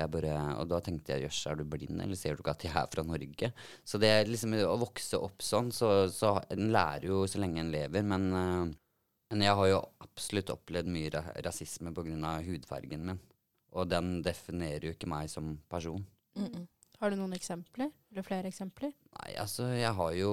Bare, 0.00 0.36
og 0.54 0.68
da 0.70 0.78
tenkte 0.80 1.16
jeg 1.16 1.26
jøss, 1.26 1.40
er 1.50 1.58
du 1.58 1.64
blind, 1.68 1.98
eller 2.00 2.16
ser 2.16 2.38
du 2.38 2.44
ikke 2.44 2.54
at 2.54 2.62
jeg 2.64 2.72
er 2.78 2.86
fra 2.92 3.02
Norge? 3.04 3.50
Så 3.84 3.98
det 4.00 4.12
liksom 4.30 4.54
å 4.62 4.78
vokse 4.80 5.18
opp 5.18 5.42
sånn, 5.44 5.74
så, 5.74 6.06
så 6.14 6.36
en 6.54 6.70
lærer 6.72 7.10
jo 7.10 7.24
så 7.28 7.42
lenge 7.42 7.60
en 7.64 7.74
lever. 7.74 8.06
Men, 8.06 8.30
eh, 8.38 8.70
men 9.30 9.46
jeg 9.46 9.56
har 9.60 9.70
jo 9.70 9.80
absolutt 10.04 10.52
opplevd 10.54 10.90
mye 10.90 11.12
ra 11.14 11.22
rasisme 11.46 11.94
pga. 11.94 12.34
hudfargen 12.46 13.06
min. 13.06 13.22
Og 13.70 13.86
den 13.88 14.18
definerer 14.26 14.88
jo 14.88 14.94
ikke 14.96 15.10
meg 15.10 15.30
som 15.30 15.58
person. 15.70 16.04
Mm 16.36 16.46
-mm. 16.46 16.66
Har 17.00 17.10
du 17.10 17.16
noen 17.16 17.32
eksempler? 17.32 17.88
Eller 18.12 18.24
flere 18.26 18.50
eksempler? 18.50 18.90
Nei, 18.92 19.30
altså 19.40 19.70
jeg 19.72 19.88
har 19.96 20.10
jo 20.18 20.32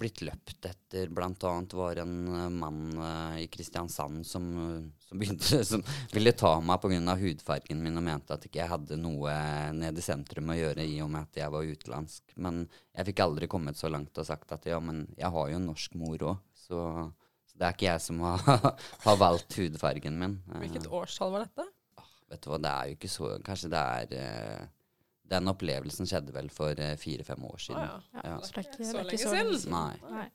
blitt 0.00 0.22
løpt 0.24 0.64
etter. 0.64 1.10
Blant 1.12 1.44
annet 1.44 1.74
var 1.76 2.00
en 2.00 2.14
eh, 2.32 2.46
mann 2.48 2.96
uh, 2.96 3.36
i 3.36 3.44
Kristiansand 3.52 4.24
som, 4.24 4.46
eh, 4.62 4.86
som, 5.04 5.18
begynte, 5.20 5.60
som 5.70 5.84
ville 6.14 6.32
ta 6.32 6.54
meg 6.64 6.80
pga. 6.80 7.18
hudfargen 7.20 7.82
min 7.84 8.00
og 8.00 8.06
mente 8.08 8.32
at 8.32 8.48
ikke 8.48 8.62
jeg 8.62 8.72
hadde 8.72 8.96
noe 8.96 9.34
nede 9.76 10.00
i 10.00 10.06
sentrum 10.08 10.48
å 10.48 10.56
gjøre 10.56 10.88
i 10.88 10.96
og 11.04 11.12
med 11.12 11.28
at 11.28 11.36
jeg 11.42 11.52
var 11.52 11.68
utenlandsk. 11.68 12.32
Men 12.36 12.64
jeg 12.96 13.10
fikk 13.10 13.20
aldri 13.26 13.46
kommet 13.52 13.76
så 13.76 13.92
langt 13.92 14.16
og 14.16 14.24
sagt 14.24 14.56
at 14.56 14.64
ja, 14.72 14.80
men 14.80 15.04
jeg 15.18 15.28
har 15.36 15.52
jo 15.52 15.60
en 15.60 15.68
norsk 15.68 16.00
mor 16.00 16.28
òg. 16.32 16.40
Så, 16.56 16.80
så 17.56 17.62
det 17.62 17.66
er 17.70 17.76
ikke 17.76 17.88
jeg 17.88 18.02
som 18.04 18.20
har, 18.20 18.46
har 19.06 19.16
valgt 19.20 19.56
hudfargen 19.56 20.18
min. 20.20 20.38
Eh, 20.52 20.58
Hvilket 20.60 20.88
årstall 20.92 21.32
var 21.32 21.46
dette? 21.46 21.64
Vet 22.28 22.42
du 22.42 22.50
hva, 22.50 22.58
det 22.60 22.70
er 22.72 22.88
jo 22.90 22.96
ikke 22.96 23.08
så 23.08 23.28
Kanskje 23.46 23.68
det 23.70 23.80
er 23.80 24.14
eh, 24.18 24.64
Den 25.30 25.46
opplevelsen 25.52 26.08
skjedde 26.10 26.34
vel 26.34 26.48
for 26.50 26.74
eh, 26.74 26.96
fire-fem 26.98 27.44
år 27.46 27.60
siden. 27.62 27.86
siden. 27.86 28.10
ja. 28.18 28.24
Ja. 28.26 28.38
så 28.42 28.52
det 28.52 28.58
er 28.58 28.66
ikke, 28.66 28.76
Så 28.76 28.82
det 28.82 28.88
er 28.90 29.06
lenge 29.06 29.14
ikke 29.14 29.22
så 29.22 29.34
lenge 29.36 29.60
siden. 29.62 29.76
Nei. 29.76 30.16
Nei. 30.16 30.26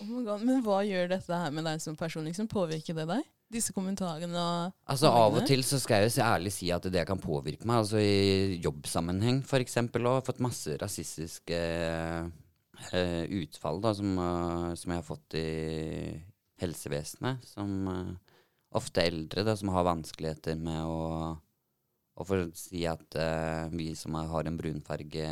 Oh 0.00 0.06
my 0.10 0.22
God. 0.26 0.44
Men 0.46 0.62
hva 0.66 0.80
gjør 0.86 1.10
dette 1.14 1.42
her 1.42 1.52
med 1.54 1.66
deg 1.68 1.82
som 1.82 1.96
person? 1.98 2.26
Liksom, 2.28 2.48
påvirker 2.50 2.96
det 3.00 3.06
deg? 3.10 3.28
Disse 3.50 3.74
kommentarene 3.74 4.38
og 4.38 4.74
Altså 4.92 5.10
Av 5.10 5.34
og 5.40 5.46
til 5.48 5.64
så 5.66 5.80
skal 5.82 6.04
jeg 6.04 6.10
jo 6.10 6.14
så 6.20 6.26
ærlig 6.36 6.52
si 6.54 6.68
at 6.70 6.84
det 6.86 7.02
kan 7.08 7.18
påvirke 7.18 7.66
meg. 7.66 7.80
Altså 7.82 7.98
I 7.98 8.60
jobbsammenheng 8.62 9.40
f.eks. 9.42 9.76
og 9.80 10.06
har 10.06 10.22
fått 10.26 10.42
masse 10.44 10.76
rasistiske 10.78 11.58
uh, 12.94 13.24
utfall 13.40 13.80
da, 13.82 13.94
som, 13.96 14.12
eh, 14.18 14.68
som 14.78 14.92
jeg 14.94 15.00
har 15.00 15.06
fått 15.06 15.34
i 15.40 15.46
helsevesenet. 16.60 17.44
Som 17.48 17.88
uh, 17.88 18.36
ofte 18.76 19.04
eldre 19.06 19.44
da, 19.46 19.56
som 19.58 19.72
har 19.74 19.88
vanskeligheter 19.88 20.58
med 20.60 20.84
å, 20.86 21.34
å 22.14 22.26
få 22.26 22.44
si 22.58 22.84
at 22.88 23.18
uh, 23.18 23.66
vi 23.74 23.92
som 23.98 24.18
har 24.20 24.48
en 24.48 24.60
brunfarge, 24.60 25.26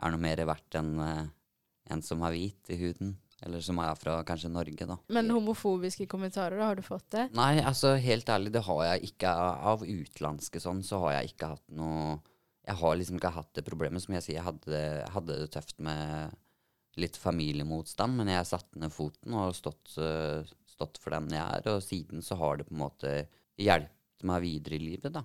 er 0.00 0.14
noe 0.14 0.22
mer 0.22 0.44
verdt 0.48 0.78
enn 0.80 0.94
uh, 1.00 1.26
en 1.90 2.02
som 2.04 2.22
har 2.24 2.34
hvit 2.36 2.72
i 2.72 2.78
huden. 2.80 3.16
Eller 3.40 3.62
som 3.64 3.78
er 3.80 3.94
fra 3.96 4.18
kanskje 4.28 4.50
Norge, 4.52 4.84
da. 4.84 4.98
Men 5.16 5.30
homofobiske 5.32 6.04
kommentarer, 6.12 6.58
da, 6.60 6.66
har 6.68 6.76
du 6.76 6.84
fått 6.84 7.06
det? 7.14 7.30
Nei, 7.36 7.54
altså 7.64 7.94
helt 7.96 8.28
ærlig, 8.28 8.52
det 8.52 8.66
har 8.66 8.82
jeg 8.84 9.14
ikke. 9.14 9.32
Av 9.72 9.84
utenlandske 9.86 10.60
sånn, 10.60 10.82
så 10.84 11.00
har 11.06 11.14
jeg 11.16 11.32
ikke 11.32 11.54
hatt 11.54 11.64
noe 11.72 12.18
Jeg 12.68 12.76
har 12.76 12.98
liksom 13.00 13.16
ikke 13.16 13.32
hatt 13.32 13.54
det 13.56 13.64
problemet. 13.64 14.04
Som 14.04 14.14
jeg 14.14 14.26
sier, 14.26 14.36
jeg 14.36 14.44
hadde, 14.44 14.80
hadde 15.14 15.38
det 15.40 15.48
tøft 15.56 15.80
med 15.80 16.36
litt 17.00 17.16
familiemotstand, 17.20 18.16
men 18.20 18.28
jeg 18.32 18.46
satte 18.50 18.78
ned 18.80 18.92
foten 18.94 19.34
og 19.40 19.54
stått, 19.56 19.96
eh, 19.98 20.44
stått 20.70 20.98
for 21.02 21.10
den 21.16 21.28
jeg 21.34 21.42
er. 21.60 21.68
Og 21.74 21.82
siden 21.84 22.22
så 22.24 22.36
har 22.40 22.56
det 22.60 22.68
på 22.68 22.74
en 22.76 22.82
måte 22.84 23.14
hjulpet 23.60 24.26
meg 24.28 24.42
videre 24.44 24.76
i 24.76 24.82
livet, 24.84 25.12
da. 25.16 25.24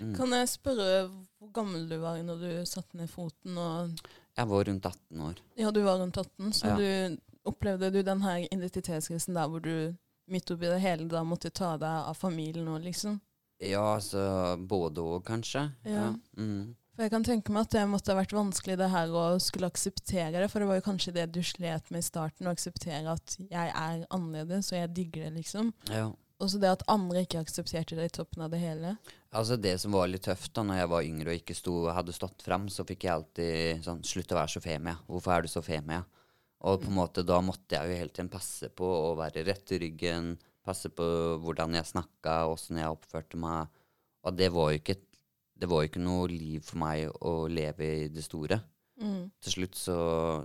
Mm. 0.00 0.14
Kan 0.18 0.32
jeg 0.34 0.48
spørre 0.50 1.06
hvor 1.38 1.52
gammel 1.54 1.84
du 1.88 1.96
var 2.02 2.18
når 2.26 2.40
du 2.42 2.50
satte 2.66 2.98
ned 2.98 3.10
foten? 3.10 3.54
Og 3.58 4.00
Jeg 4.36 4.48
var 4.50 4.64
rundt 4.66 4.86
18 4.86 5.20
år. 5.28 5.36
ja, 5.56 5.70
du 5.70 5.82
var 5.82 5.98
rundt 6.00 6.16
18, 6.18 6.52
så 6.52 6.66
Ja. 6.72 6.76
du 6.76 7.18
opplevde 7.46 7.92
du 7.92 8.02
den 8.02 8.20
her 8.22 8.38
identitetskrisen 8.50 9.34
der 9.34 9.46
hvor 9.48 9.62
du 9.62 9.94
midt 10.28 10.50
oppi 10.50 10.66
det 10.66 10.80
hele 10.82 11.06
da 11.08 11.22
måtte 11.22 11.52
ta 11.54 11.76
deg 11.76 12.08
av 12.10 12.14
familien 12.18 12.66
og 12.68 12.82
liksom? 12.82 13.20
Ja, 13.60 13.94
altså 13.94 14.56
både 14.66 14.98
og, 15.00 15.24
kanskje. 15.24 15.72
Ja. 15.84 16.12
Mm. 16.36 16.74
For 16.96 17.04
jeg 17.04 17.12
kan 17.12 17.26
tenke 17.28 17.52
meg 17.52 17.66
at 17.66 17.74
det 17.76 17.82
måtte 17.92 18.14
ha 18.14 18.16
vært 18.16 18.32
vanskelig 18.32 18.78
det 18.80 18.88
her 18.88 19.10
å 19.12 19.24
skulle 19.42 19.68
akseptere 19.68 20.40
det, 20.40 20.46
for 20.48 20.64
det 20.64 20.68
var 20.70 20.78
jo 20.78 20.86
kanskje 20.86 21.12
det 21.12 21.26
du 21.34 21.42
slet 21.44 21.90
med 21.92 22.00
i 22.00 22.06
starten, 22.06 22.48
å 22.48 22.54
akseptere 22.56 23.12
at 23.12 23.34
jeg 23.42 23.72
er 23.72 24.06
annerledes, 24.08 24.70
og 24.72 24.80
jeg 24.80 24.94
digger 24.96 25.26
det, 25.26 25.34
liksom. 25.42 25.74
ja. 25.92 26.08
Og 26.36 26.50
så 26.52 26.58
det 26.60 26.68
at 26.68 26.82
andre 26.92 27.22
ikke 27.24 27.40
aksepterte 27.40 27.96
det 27.96 28.10
i 28.10 28.12
toppen 28.12 28.42
av 28.44 28.50
det 28.52 28.58
hele. 28.60 28.90
Altså 29.36 29.56
Det 29.56 29.72
som 29.80 29.94
var 29.96 30.10
litt 30.10 30.26
tøft 30.26 30.52
da 30.56 30.66
når 30.68 30.82
jeg 30.82 30.90
var 30.92 31.06
yngre 31.06 31.32
og 31.32 31.38
ikke 31.40 31.56
sto, 31.56 31.76
hadde 31.96 32.12
stått 32.12 32.44
frem, 32.44 32.66
så 32.72 32.84
fikk 32.84 33.06
jeg 33.06 33.14
alltid 33.14 33.86
sånn 33.86 34.02
Slutt 34.04 34.34
å 34.34 34.38
være 34.42 34.52
så 34.52 34.60
femia. 34.60 34.98
Hvorfor 35.08 35.32
er 35.32 35.46
du 35.46 35.48
så 35.48 35.62
femia? 35.64 36.02
Og 36.68 36.82
på 36.82 36.90
en 36.90 36.98
måte 36.98 37.24
da 37.24 37.38
måtte 37.44 37.78
jeg 37.78 37.88
jo 37.88 38.00
hele 38.02 38.12
tiden 38.12 38.28
passe 38.32 38.68
på 38.68 38.84
å 38.84 39.14
være 39.16 39.46
rett 39.48 39.72
i 39.72 39.80
ryggen, 39.80 40.34
passe 40.66 40.90
på 40.92 41.06
hvordan 41.40 41.76
jeg 41.78 41.88
snakka, 41.92 42.36
åssen 42.52 42.80
jeg 42.80 42.92
oppførte 42.92 43.40
meg. 43.40 43.72
Og 44.26 44.36
det 44.36 44.50
var 44.52 44.72
jo 44.72 44.80
ikke, 44.80 44.96
det 45.58 45.68
var 45.70 45.82
jo 45.82 45.88
ikke 45.90 46.02
noe 46.04 46.26
liv 46.28 46.60
for 46.66 46.78
meg 46.82 47.08
å 47.24 47.46
leve 47.48 47.86
i 48.04 48.08
det 48.12 48.24
store. 48.26 48.60
Mm. 49.00 49.30
Til 49.44 49.52
slutt 49.52 49.76
så, 49.76 49.96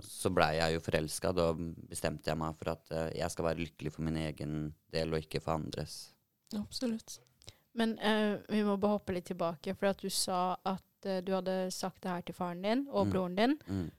så 0.04 0.28
blei 0.32 0.58
jeg 0.58 0.74
jo 0.74 0.80
forelska. 0.84 1.32
Da 1.36 1.50
bestemte 1.56 2.28
jeg 2.32 2.36
meg 2.40 2.56
for 2.60 2.72
at 2.74 2.90
uh, 2.92 3.08
jeg 3.16 3.30
skal 3.32 3.46
være 3.48 3.62
lykkelig 3.64 3.92
for 3.94 4.02
min 4.04 4.16
egen 4.26 4.56
del, 4.92 5.12
og 5.12 5.20
ikke 5.24 5.40
for 5.40 5.56
andres. 5.56 6.10
Absolutt. 6.58 7.18
Men 7.74 7.94
uh, 8.04 8.36
vi 8.52 8.60
må 8.66 8.76
bare 8.76 8.98
hoppe 8.98 9.14
litt 9.16 9.30
tilbake, 9.30 9.72
for 9.78 9.88
at 9.92 10.02
du 10.04 10.10
sa 10.12 10.54
at 10.68 11.08
uh, 11.08 11.20
du 11.24 11.32
hadde 11.32 11.56
sagt 11.72 12.02
det 12.04 12.12
her 12.12 12.24
til 12.28 12.36
faren 12.36 12.60
din 12.64 12.86
og 12.90 13.06
Mm. 13.06 13.12
broren 13.12 13.36
din, 13.36 13.58
Mm. 13.68 13.90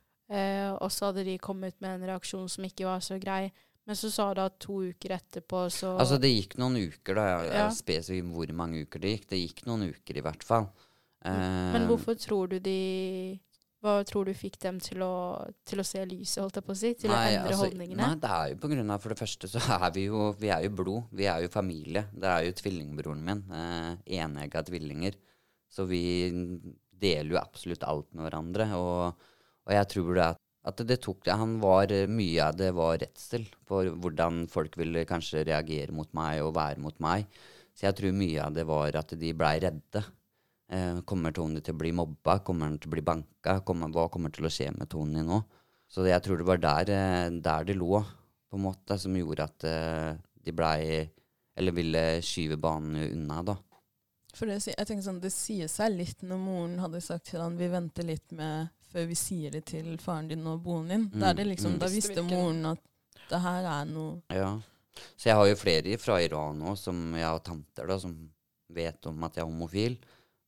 og 0.82 0.90
så 0.90 1.10
hadde 1.12 1.26
de 1.28 1.38
kommet 1.38 1.76
med 1.84 2.00
en 2.00 2.08
reaksjon 2.10 2.48
som 2.50 2.64
ikke 2.66 2.86
var 2.88 3.02
så 3.06 3.20
grei. 3.22 3.52
Men 3.86 3.96
så 4.00 4.10
sa 4.10 4.30
du 4.34 4.40
at 4.42 4.56
to 4.64 4.80
uker 4.88 5.12
etterpå 5.18 5.66
så 5.70 5.98
Altså, 6.00 6.18
det 6.18 6.30
gikk 6.32 6.56
noen 6.58 6.78
uker, 6.88 7.14
da. 7.18 7.26
Jeg, 7.28 7.52
Ja. 7.52 7.66
jeg 7.68 7.76
spesifikt 7.78 8.32
hvor 8.32 8.54
mange 8.56 8.82
uker 8.86 9.00
det 9.04 9.12
gikk. 9.20 9.28
Det 9.30 9.40
gikk 9.42 9.66
noen 9.68 9.90
uker, 9.92 10.18
i 10.18 10.22
hvert 10.22 10.44
fall. 10.44 10.70
Men 11.24 11.82
Eh, 11.82 11.88
hvorfor 11.88 12.18
tror 12.20 12.50
du 12.52 12.60
de 12.60 13.40
Hva 13.84 13.98
tror 14.08 14.26
du 14.28 14.34
fikk 14.36 14.58
dem 14.64 14.78
til 14.80 15.02
å, 15.04 15.44
til 15.68 15.82
å 15.82 15.84
se 15.84 16.00
lyset, 16.08 16.40
holdt 16.40 16.56
jeg 16.56 16.66
på 16.68 16.72
å 16.72 16.80
si? 16.80 16.94
Til 17.00 17.12
å 17.12 17.18
endre 17.18 17.50
altså, 17.50 17.66
holdningene? 17.66 18.00
Nei, 18.00 18.20
det 18.24 18.30
er 18.32 18.52
jo 18.54 18.60
på 18.64 18.70
grunn 18.72 18.94
av 18.96 19.04
For 19.04 19.12
det 19.12 19.20
første 19.20 19.50
så 19.52 19.64
er 19.76 19.90
vi 19.96 20.06
jo 20.06 20.30
Vi 20.40 20.52
er 20.56 20.64
jo 20.64 20.72
blod. 20.78 21.10
Vi 21.12 21.28
er 21.28 21.44
jo 21.44 21.52
familie. 21.52 22.06
Det 22.16 22.30
er 22.32 22.46
jo 22.48 22.56
tvillingbroren 22.62 23.26
min. 23.28 23.44
Eh, 23.52 24.20
Enegga 24.20 24.64
tvillinger. 24.68 25.20
Så 25.68 25.88
vi 25.90 26.04
deler 27.04 27.36
jo 27.36 27.42
absolutt 27.42 27.84
alt 27.84 28.08
med 28.14 28.28
hverandre. 28.30 28.70
Og, 28.80 29.28
og 29.68 29.76
jeg 29.76 29.92
tror 29.96 30.16
det 30.16 30.30
at, 30.32 30.42
at 30.72 30.88
det 30.88 31.02
tok 31.04 31.24
det 31.28 31.36
Han 31.44 31.60
var 31.60 31.92
Mye 32.08 32.48
av 32.48 32.56
det 32.56 32.72
var 32.78 33.02
redsel 33.04 33.48
for 33.68 33.92
hvordan 34.00 34.46
folk 34.52 34.80
ville 34.80 35.04
kanskje 35.10 35.44
reagere 35.52 35.92
mot 35.92 36.08
meg 36.16 36.40
og 36.46 36.56
være 36.56 36.80
mot 36.80 37.04
meg. 37.04 37.28
Så 37.76 37.90
jeg 37.90 37.98
tror 38.00 38.16
mye 38.16 38.44
av 38.48 38.54
det 38.56 38.68
var 38.70 38.96
at 38.96 39.16
de 39.20 39.34
blei 39.36 39.58
redde. 39.60 40.04
Eh, 40.72 41.02
kommer 41.06 41.34
Tony 41.36 41.62
til 41.62 41.76
å 41.76 41.82
bli 41.82 41.92
mobba? 41.96 42.40
Kommer 42.46 42.70
han 42.70 42.80
til 42.80 42.90
å 42.90 42.96
bli 42.96 43.04
banka? 43.06 43.60
Kommer, 43.68 43.92
hva 43.94 44.08
kommer 44.12 44.32
til 44.34 44.48
å 44.48 44.52
skje 44.54 44.72
med 44.76 44.90
Tony 44.90 45.24
nå? 45.26 45.42
Så 45.92 46.06
jeg 46.08 46.24
tror 46.26 46.40
det 46.40 46.48
var 46.48 46.62
der, 46.62 46.90
eh, 46.90 47.30
der 47.44 47.68
det 47.68 47.76
lå, 47.78 48.00
på 48.50 48.58
en 48.58 48.66
måte, 48.66 48.98
som 49.00 49.16
gjorde 49.18 49.44
at 49.44 49.68
eh, 49.70 50.16
de 50.44 50.52
blei 50.56 51.10
Eller 51.56 51.72
ville 51.72 52.00
skyve 52.26 52.56
banen 52.58 52.96
unna, 53.12 53.44
da. 53.46 53.54
For 54.34 54.50
det, 54.50 54.56
jeg 54.66 54.88
tenker 54.90 55.04
sånn, 55.06 55.20
det 55.22 55.30
sier 55.30 55.70
seg 55.70 55.94
litt 55.94 56.24
når 56.26 56.40
moren 56.42 56.80
hadde 56.82 57.02
sagt 57.06 57.28
til 57.30 57.44
han 57.44 57.60
vi 57.60 57.68
venter 57.70 58.08
litt 58.08 58.34
med 58.34 58.72
før 58.90 59.06
vi 59.12 59.18
sier 59.18 59.54
det 59.54 59.62
til 59.70 59.92
faren 60.02 60.32
din 60.32 60.48
og 60.50 60.64
broren 60.66 60.90
din. 60.90 61.04
Da, 61.14 61.30
er 61.30 61.38
det 61.38 61.46
Mm, 61.46 61.52
liksom, 61.52 61.76
mm. 61.76 61.80
da 61.84 61.90
Visste 61.94 62.24
moren 62.26 62.66
at 62.72 62.82
det 63.30 63.42
her 63.44 63.70
er 63.70 63.86
noe 63.86 64.22
Ja. 64.34 64.50
Så 65.18 65.30
jeg 65.30 65.38
har 65.38 65.48
jo 65.50 65.56
flere 65.58 65.98
fra 65.98 66.20
Iran 66.22 66.62
òg, 66.62 66.78
som 66.78 66.98
jeg 67.14 67.26
har 67.26 67.40
tanter 67.46 67.88
da, 67.90 68.00
som 68.02 68.14
vet 68.70 69.06
om 69.10 69.24
at 69.26 69.38
jeg 69.38 69.46
er 69.46 69.50
homofil. 69.50 69.98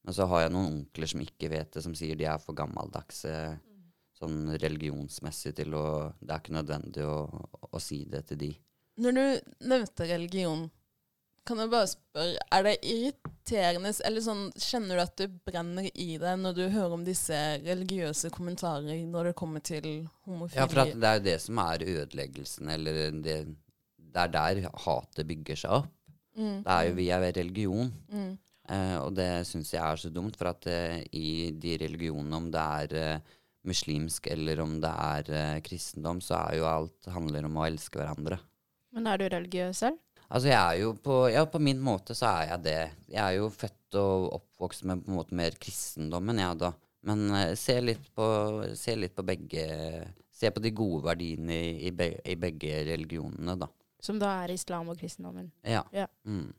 Men 0.05 0.13
så 0.13 0.27
har 0.29 0.45
jeg 0.45 0.53
noen 0.53 0.71
onkler 0.81 1.09
som 1.09 1.23
ikke 1.23 1.49
vet 1.49 1.71
det, 1.73 1.81
som 1.81 1.95
sier 1.97 2.17
de 2.19 2.27
er 2.29 2.41
for 2.41 2.57
gammeldagse 2.57 3.33
sånn 4.15 4.53
religionsmessig 4.61 5.55
til 5.57 5.73
å 5.75 5.85
Det 6.21 6.31
er 6.31 6.41
ikke 6.43 6.55
nødvendig 6.55 7.03
å, 7.03 7.17
å 7.71 7.81
si 7.83 8.03
det 8.09 8.27
til 8.29 8.39
de. 8.45 8.51
Når 9.01 9.15
du 9.17 9.23
nevnte 9.67 10.07
religion, 10.07 10.69
kan 11.45 11.59
jeg 11.61 11.69
bare 11.69 11.89
spørre, 11.91 12.45
er 12.57 12.63
det 12.65 12.75
irriterende, 12.89 13.91
eller 14.07 14.23
sånn, 14.23 14.45
kjenner 14.57 14.97
du 14.97 15.03
at 15.03 15.17
det 15.19 15.27
brenner 15.45 15.89
i 15.91 16.15
deg 16.21 16.39
når 16.41 16.55
du 16.57 16.63
hører 16.63 16.95
om 16.95 17.03
disse 17.05 17.41
religiøse 17.65 18.31
kommentarer 18.33 19.03
når 19.09 19.29
det 19.29 19.35
kommer 19.41 19.61
til 19.65 19.89
homofili? 20.25 20.61
Ja, 20.61 20.69
for 20.71 20.95
det 20.95 21.11
er 21.11 21.19
jo 21.19 21.25
det 21.27 21.35
som 21.43 21.61
er 21.65 21.85
ødeleggelsen, 21.85 22.71
eller 22.77 23.19
det, 23.25 23.37
det 23.99 24.23
er 24.23 24.33
der 24.33 24.63
hatet 24.87 25.27
bygger 25.29 25.61
seg 25.65 25.77
opp. 25.81 25.91
mm, 26.39 26.57
Det 26.63 26.79
er 26.79 26.87
jo 26.89 26.97
via 27.03 27.21
religion. 27.27 27.93
mm, 28.09 28.33
Eh, 28.71 28.97
og 29.01 29.13
det 29.17 29.45
syns 29.49 29.73
jeg 29.73 29.83
er 29.83 29.99
så 30.01 30.11
dumt, 30.13 30.37
for 30.39 30.51
at 30.51 30.67
eh, 30.71 31.01
i 31.15 31.51
de 31.51 31.77
religionene, 31.81 32.39
om 32.39 32.47
det 32.53 32.63
er 32.79 32.95
eh, 33.01 33.35
muslimsk 33.65 34.27
eller 34.33 34.61
om 34.63 34.79
det 34.81 34.91
er 34.91 35.31
eh, 35.33 35.61
kristendom, 35.65 36.21
så 36.23 36.39
er 36.43 36.59
jo 36.59 36.69
alt 36.69 37.11
handler 37.13 37.47
om 37.47 37.59
å 37.59 37.67
elske 37.67 37.99
hverandre. 38.01 38.39
Men 38.95 39.09
er 39.11 39.19
du 39.19 39.27
religiøs 39.29 39.83
selv? 39.83 40.01
Altså 40.25 40.49
jeg 40.49 40.57
er 40.57 40.79
jo 40.81 40.95
på, 40.97 41.19
ja, 41.29 41.43
på 41.45 41.61
min 41.61 41.81
måte 41.83 42.15
så 42.17 42.31
er 42.31 42.49
jeg 42.53 42.63
det. 42.65 42.79
Jeg 43.13 43.21
er 43.21 43.37
jo 43.37 43.51
født 43.53 43.97
og 44.01 44.27
oppvokst 44.39 44.85
med 44.89 45.03
på 45.05 45.11
en 45.11 45.19
måte 45.19 45.37
mer 45.37 45.57
kristendommen, 45.61 46.41
ja 46.41 46.51
da. 46.57 46.73
Men 47.05 47.27
eh, 47.29 47.53
se, 47.59 47.77
litt 47.83 48.07
på, 48.17 48.27
se 48.77 48.97
litt 48.97 49.15
på 49.17 49.25
begge 49.25 49.65
Se 50.35 50.49
på 50.51 50.59
de 50.59 50.67
gode 50.75 51.05
verdiene 51.05 51.55
i, 51.55 51.67
i, 51.87 51.91
be, 51.95 52.09
i 52.27 52.33
begge 52.35 52.81
religionene, 52.89 53.53
da. 53.55 53.69
Som 54.03 54.17
da 54.19 54.33
er 54.41 54.51
islam 54.51 54.89
og 54.91 54.97
kristendommen. 54.99 55.45
Ja. 55.63 55.85
Ja. 55.95 56.09
Mm. 56.27 56.49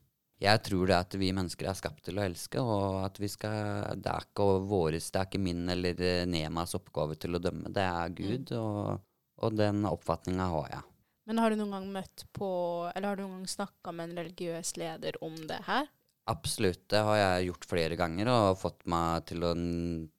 Jeg 0.42 0.60
tror 0.66 0.90
det 0.90 0.96
at 0.98 1.14
vi 1.16 1.30
mennesker 1.32 1.70
er 1.70 1.76
skapt 1.78 2.02
til 2.04 2.18
å 2.20 2.24
elske, 2.26 2.60
og 2.60 3.06
at 3.06 3.16
vi 3.22 3.28
skal 3.32 3.96
Det 3.96 4.10
er 4.12 4.26
ikke 4.26 4.48
våres, 4.68 5.08
det 5.10 5.20
er 5.20 5.30
ikke 5.30 5.40
min 5.40 5.62
eller 5.72 6.02
eh, 6.04 6.26
Nemas 6.28 6.76
oppgave 6.76 7.16
til 7.16 7.38
å 7.38 7.40
dømme. 7.40 7.72
Det 7.72 7.86
er 7.86 8.12
Gud, 8.18 8.52
og, 8.58 9.06
og 9.40 9.56
den 9.56 9.86
oppfatninga 9.88 10.50
har 10.52 10.68
jeg. 10.74 10.84
Men 11.26 11.40
har 11.42 11.50
du 11.50 11.58
noen 11.58 11.72
gang 11.74 11.86
møtt 11.90 12.22
på 12.36 12.48
Eller 12.92 13.08
har 13.08 13.18
du 13.18 13.24
noen 13.24 13.40
gang 13.40 13.50
snakka 13.50 13.94
med 13.96 14.10
en 14.10 14.20
religiøs 14.20 14.76
leder 14.78 15.16
om 15.24 15.34
det 15.48 15.58
her? 15.66 15.88
Absolutt. 16.30 16.84
Det 16.90 17.00
har 17.06 17.18
jeg 17.20 17.48
gjort 17.48 17.66
flere 17.70 17.98
ganger, 17.98 18.30
og 18.30 18.60
fått 18.60 18.84
meg 18.90 19.26
til 19.30 19.46
å 19.46 19.54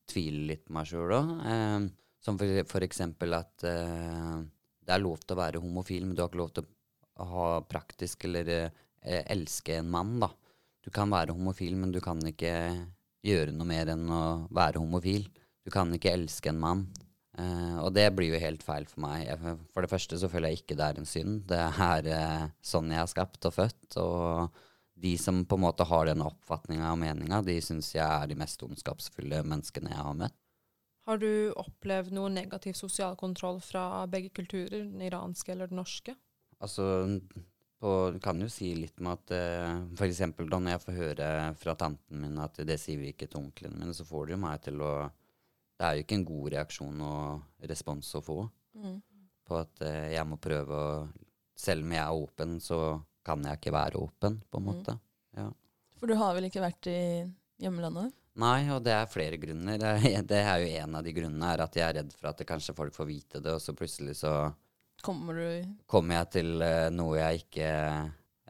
tvile 0.08 0.44
litt 0.54 0.66
på 0.66 0.76
meg 0.78 0.90
sjøl 0.90 1.14
òg. 1.14 1.32
Eh, 1.52 1.88
som 2.24 2.40
for, 2.40 2.64
for 2.68 2.84
eksempel 2.88 3.38
at 3.38 3.68
eh, 3.68 4.38
det 4.88 4.96
er 4.96 5.04
lov 5.04 5.22
til 5.22 5.36
å 5.36 5.42
være 5.44 5.62
homofil, 5.62 6.08
men 6.08 6.16
du 6.16 6.24
har 6.24 6.32
ikke 6.32 6.42
lov 6.42 6.54
til 6.56 6.68
å 7.18 7.28
ha 7.28 7.48
praktisk 7.68 8.26
eller 8.28 8.52
eh, 8.54 8.84
elske 9.08 9.80
en 9.80 9.90
mann, 9.94 10.18
da. 10.24 10.32
Du 10.84 10.92
kan 10.94 11.12
være 11.12 11.36
homofil, 11.36 11.76
men 11.80 11.92
du 11.92 12.00
kan 12.04 12.22
ikke 12.30 12.54
gjøre 13.28 13.52
noe 13.56 13.68
mer 13.68 13.92
enn 13.92 14.08
å 14.14 14.24
være 14.56 14.80
homofil. 14.80 15.28
Du 15.68 15.74
kan 15.74 15.92
ikke 15.96 16.14
elske 16.16 16.54
en 16.54 16.62
mann. 16.64 16.86
Eh, 17.38 17.76
og 17.84 17.92
det 17.94 18.08
blir 18.18 18.34
jo 18.34 18.42
helt 18.42 18.64
feil 18.66 18.88
for 18.90 19.04
meg. 19.04 19.28
Jeg, 19.28 19.58
for 19.74 19.86
det 19.86 19.92
første 19.92 20.18
så 20.22 20.30
føler 20.32 20.54
jeg 20.54 20.64
ikke 20.64 20.78
det 20.80 20.88
er 20.88 21.02
en 21.02 21.10
synd. 21.10 21.44
Det 21.52 21.60
er 21.90 22.10
eh, 22.14 22.48
sånn 22.66 22.94
jeg 22.94 23.04
er 23.04 23.12
skapt 23.12 23.50
og 23.50 23.56
født. 23.58 24.00
Og 24.02 24.64
de 24.98 25.14
som 25.22 25.44
på 25.46 25.60
en 25.60 25.66
måte 25.68 25.86
har 25.86 26.10
den 26.10 26.24
oppfatninga 26.26 26.90
og 26.94 27.02
meninga, 27.04 27.44
de 27.46 27.60
syns 27.62 27.92
jeg 27.94 28.06
er 28.08 28.32
de 28.32 28.40
mest 28.40 28.64
ondskapsfulle 28.66 29.44
menneskene 29.46 29.94
jeg 29.94 30.06
har 30.08 30.18
møtt. 30.24 30.38
Har 31.08 31.22
du 31.22 31.54
opplevd 31.56 32.12
noe 32.18 32.32
negativ 32.34 32.76
sosial 32.76 33.14
kontroll 33.20 33.62
fra 33.64 34.04
begge 34.12 34.34
kulturer, 34.36 34.82
den 34.90 35.06
iranske 35.06 35.54
eller 35.54 35.70
den 35.72 35.80
norske? 35.80 36.18
Altså, 36.60 37.06
på, 37.80 37.92
du 38.14 38.20
kan 38.24 38.40
jo 38.42 38.48
si 38.50 38.72
litt 38.76 39.00
med 39.04 39.20
at 39.20 39.34
uh, 39.38 39.84
for 39.98 40.08
eksempel 40.08 40.50
da 40.50 40.60
når 40.62 40.76
jeg 40.76 40.84
får 40.86 40.98
høre 40.98 41.30
fra 41.62 41.76
tanten 41.78 42.24
min 42.24 42.40
at 42.42 42.58
det 42.66 42.80
sier 42.82 42.98
vi 43.02 43.12
ikke 43.14 43.30
til 43.30 43.44
onkelen 43.44 43.78
mine, 43.78 43.94
så 43.94 44.06
får 44.08 44.28
det 44.28 44.36
jo 44.36 44.42
meg 44.42 44.64
til 44.66 44.82
å 44.82 44.94
Det 45.78 45.86
er 45.86 45.94
jo 45.94 46.04
ikke 46.06 46.16
en 46.18 46.26
god 46.26 46.48
reaksjon 46.56 47.02
og 47.06 47.68
respons 47.70 48.16
å 48.18 48.22
få 48.26 48.40
mm. 48.82 48.96
på 49.46 49.60
at 49.62 49.84
uh, 49.86 50.08
jeg 50.10 50.26
må 50.26 50.40
prøve 50.42 50.84
å 50.84 50.92
Selv 51.58 51.86
om 51.86 51.94
jeg 51.94 52.04
er 52.04 52.14
åpen, 52.14 52.60
så 52.62 52.80
kan 53.26 53.42
jeg 53.46 53.58
ikke 53.58 53.74
være 53.74 53.98
åpen, 53.98 54.36
på 54.46 54.60
en 54.60 54.64
Mm. 54.64 54.68
måte. 54.70 54.94
Ja. 55.34 55.48
For 55.98 56.06
du 56.06 56.14
har 56.14 56.36
vel 56.36 56.46
ikke 56.46 56.62
vært 56.62 56.86
i 56.86 57.26
hjemlandet? 57.58 58.14
Nei, 58.38 58.70
og 58.70 58.84
det 58.86 58.94
er 58.94 59.10
flere 59.10 59.40
grunner. 59.42 59.80
Det 59.82 59.90
er, 60.14 60.22
det 60.22 60.38
er 60.38 60.62
jo 60.62 60.68
en 60.84 61.00
av 61.00 61.04
de 61.04 61.14
grunnene 61.18 61.50
er 61.50 61.64
at 61.66 61.80
jeg 61.80 61.88
er 61.88 61.98
redd 61.98 62.14
for 62.14 62.30
at 62.30 62.38
det 62.38 62.46
kanskje 62.46 62.76
folk 62.78 62.94
får 62.94 63.10
vite 63.10 63.42
det, 63.42 63.56
og 63.58 63.64
så 63.64 63.74
plutselig 63.74 64.20
så 64.20 64.34
Kommer 65.06 65.34
du 65.38 65.76
kommer 65.88 66.16
jeg 66.22 66.30
til 66.32 66.62
eh, 66.62 66.90
noe 66.90 67.18
jeg 67.20 67.44
ikke 67.46 67.68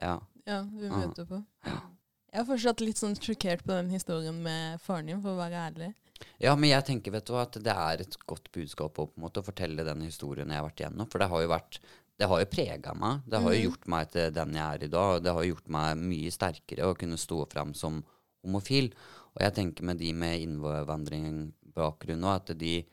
Ja. 0.01 0.19
Ja, 0.47 0.61
du 0.63 0.85
Ah. 0.87 0.97
møter 1.07 1.25
på. 1.27 1.43
Jeg 1.65 2.41
er 2.41 2.45
fortsatt 2.45 2.81
litt 2.81 2.97
sånn 2.97 3.15
sjokkert 3.19 3.63
på 3.65 3.73
den 3.75 3.89
historien 3.89 4.41
med 4.43 4.79
faren 4.81 5.05
din, 5.07 5.21
for 5.21 5.31
å 5.35 5.37
være 5.41 5.59
ærlig. 5.71 5.93
Ja, 6.39 6.55
men 6.55 6.69
jeg 6.69 6.85
tenker 6.85 7.11
vet 7.11 7.25
du, 7.25 7.33
hva, 7.33 7.43
at 7.43 7.51
det 7.61 7.73
er 7.73 8.01
et 8.01 8.17
godt 8.27 8.51
budskap 8.51 8.97
å, 8.97 9.07
på 9.07 9.17
en 9.17 9.23
måte, 9.25 9.43
fortelle 9.43 9.83
den 9.85 10.01
historien 10.01 10.47
jeg 10.49 10.57
har 10.57 10.67
vært 10.69 10.81
igjennom. 10.81 11.09
For 11.11 11.19
det 11.19 11.29
har 11.29 11.41
jo 11.41 11.47
vært 11.49 11.79
Det 12.17 12.25
har 12.27 12.39
jo 12.41 12.45
prega 12.49 12.93
meg. 12.97 13.19
Det 13.29 13.39
har 13.41 13.51
jo 13.53 13.59
Mhm. 13.59 13.65
gjort 13.69 13.87
meg 13.87 14.09
til 14.09 14.31
den 14.33 14.53
jeg 14.53 14.63
er 14.79 14.83
i 14.83 14.87
dag. 14.87 15.15
Og 15.17 15.23
det 15.23 15.33
har 15.33 15.43
gjort 15.43 15.67
meg 15.69 15.97
mye 15.97 16.31
sterkere 16.31 16.87
å 16.87 16.97
kunne 16.97 17.13
stå 17.17 17.45
fram 17.47 17.73
som 17.75 18.03
homofil. 18.43 18.91
Og 19.35 19.41
jeg 19.41 19.53
tenker 19.53 19.83
med 19.83 19.99
de 19.99 20.13
med 20.13 20.41
innvandringbakgrunn 20.41 22.19
nå, 22.19 22.31
at 22.35 22.57
de 22.57 22.85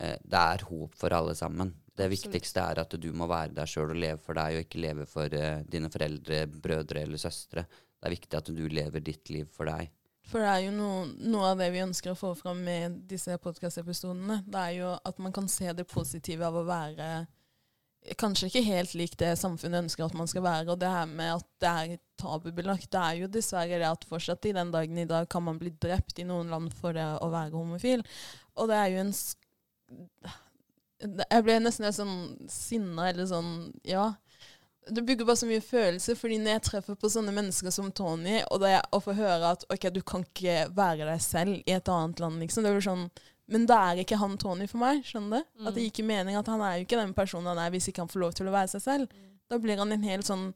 eh, 0.00 0.16
Det 0.22 0.38
er 0.38 0.64
håp 0.68 0.94
for 0.94 1.10
alle 1.12 1.34
sammen. 1.34 1.74
Det 2.00 2.06
Absolutt. 2.08 2.32
viktigste 2.32 2.64
er 2.64 2.80
at 2.80 2.94
du 2.96 3.10
må 3.12 3.26
være 3.28 3.52
deg 3.58 3.68
sjøl 3.68 3.92
og 3.92 3.98
leve 4.00 4.20
for 4.24 4.38
deg, 4.38 4.56
og 4.56 4.64
ikke 4.64 4.80
leve 4.80 5.04
for 5.08 5.34
uh, 5.36 5.64
dine 5.68 5.90
foreldre, 5.92 6.46
brødre 6.48 7.02
eller 7.04 7.20
søstre. 7.20 7.66
Det 7.68 8.08
er 8.08 8.14
viktig 8.14 8.38
at 8.38 8.52
du 8.56 8.62
lever 8.72 9.04
ditt 9.04 9.28
liv 9.28 9.50
for 9.52 9.68
deg. 9.68 9.90
For 10.30 10.40
det 10.40 10.48
er 10.48 10.62
jo 10.64 10.72
noe, 10.72 11.02
noe 11.28 11.50
av 11.50 11.60
det 11.60 11.68
vi 11.74 11.82
ønsker 11.82 12.14
å 12.14 12.16
få 12.16 12.30
fram 12.38 12.62
med 12.64 13.02
disse 13.10 13.36
podkastepisodene. 13.42 14.40
Det 14.46 14.62
er 14.62 14.74
jo 14.78 14.94
at 14.96 15.20
man 15.20 15.34
kan 15.36 15.50
se 15.50 15.68
det 15.76 15.88
positive 15.90 16.46
av 16.46 16.56
å 16.56 16.64
være 16.68 17.10
kanskje 18.16 18.48
ikke 18.48 18.62
helt 18.64 18.94
lik 18.96 19.16
det 19.20 19.34
samfunnet 19.36 19.84
ønsker 19.84 20.06
at 20.06 20.16
man 20.16 20.28
skal 20.30 20.44
være. 20.46 20.72
Og 20.72 20.80
det 20.80 20.88
her 20.88 21.08
med 21.10 21.34
at 21.34 21.48
det 21.60 21.70
er 21.70 22.02
tabubelagt. 22.20 22.88
Det 22.92 23.00
er 23.00 23.18
jo 23.20 23.32
dessverre 23.32 23.80
det 23.80 23.88
at 23.88 24.06
fortsatt 24.08 24.48
i 24.48 24.54
den 24.56 24.72
dagen 24.72 24.98
i 24.98 25.08
dag 25.08 25.28
kan 25.30 25.44
man 25.44 25.60
bli 25.60 25.72
drept 25.82 26.22
i 26.22 26.28
noen 26.28 26.52
land 26.52 26.72
for 26.76 26.96
det 26.96 27.06
å 27.20 27.28
være 27.32 27.56
homofil. 27.56 28.04
Og 28.56 28.70
det 28.70 28.78
er 28.78 28.94
jo 28.94 29.04
en 29.04 29.12
Jeg 31.00 31.44
ble 31.46 31.58
nesten 31.64 31.86
helt 31.88 31.96
sånn 31.96 32.48
sinna, 32.50 33.08
eller 33.10 33.28
sånn 33.30 33.54
Ja. 33.88 34.10
Det 34.90 35.04
bygger 35.06 35.26
bare 35.28 35.36
så 35.36 35.46
mye 35.46 35.62
følelser, 35.62 36.16
fordi 36.16 36.38
når 36.40 36.54
jeg 36.56 36.62
treffer 36.66 36.96
på 36.98 37.08
sånne 37.12 37.34
mennesker 37.36 37.70
som 37.70 37.90
Tony, 37.92 38.40
og 38.50 38.62
det 38.64 38.72
å 38.96 38.98
få 39.04 39.12
høre 39.14 39.52
at 39.52 39.64
ok, 39.70 39.84
du 39.92 40.00
kan 40.02 40.24
ikke 40.24 40.70
være 40.74 41.04
deg 41.06 41.20
selv 41.22 41.60
i 41.60 41.74
et 41.76 41.88
annet 41.92 42.18
land, 42.18 42.40
liksom, 42.40 42.64
det 42.64 42.72
blir 42.74 42.86
sånn 42.86 43.10
Men 43.50 43.66
da 43.66 43.76
er 43.90 44.00
ikke 44.04 44.16
han 44.16 44.36
Tony 44.38 44.66
for 44.70 44.78
meg, 44.78 45.02
skjønner 45.04 45.42
du? 45.42 45.66
At 45.66 45.74
det 45.74 45.82
gir 45.82 45.90
ikke 45.90 46.06
mening 46.06 46.36
at 46.38 46.46
han 46.46 46.60
er 46.62 46.76
jo 46.78 46.84
ikke 46.86 47.00
den 47.00 47.12
personen 47.14 47.50
han 47.50 47.58
er 47.58 47.70
hvis 47.74 47.88
ikke 47.90 48.04
han 48.04 48.08
får 48.12 48.20
lov 48.20 48.32
til 48.38 48.46
å 48.46 48.52
være 48.54 48.68
seg 48.70 48.82
selv. 48.84 49.14
Da 49.50 49.58
blir 49.58 49.76
han 49.76 49.90
en 49.92 50.04
helt 50.06 50.24
sånn 50.28 50.52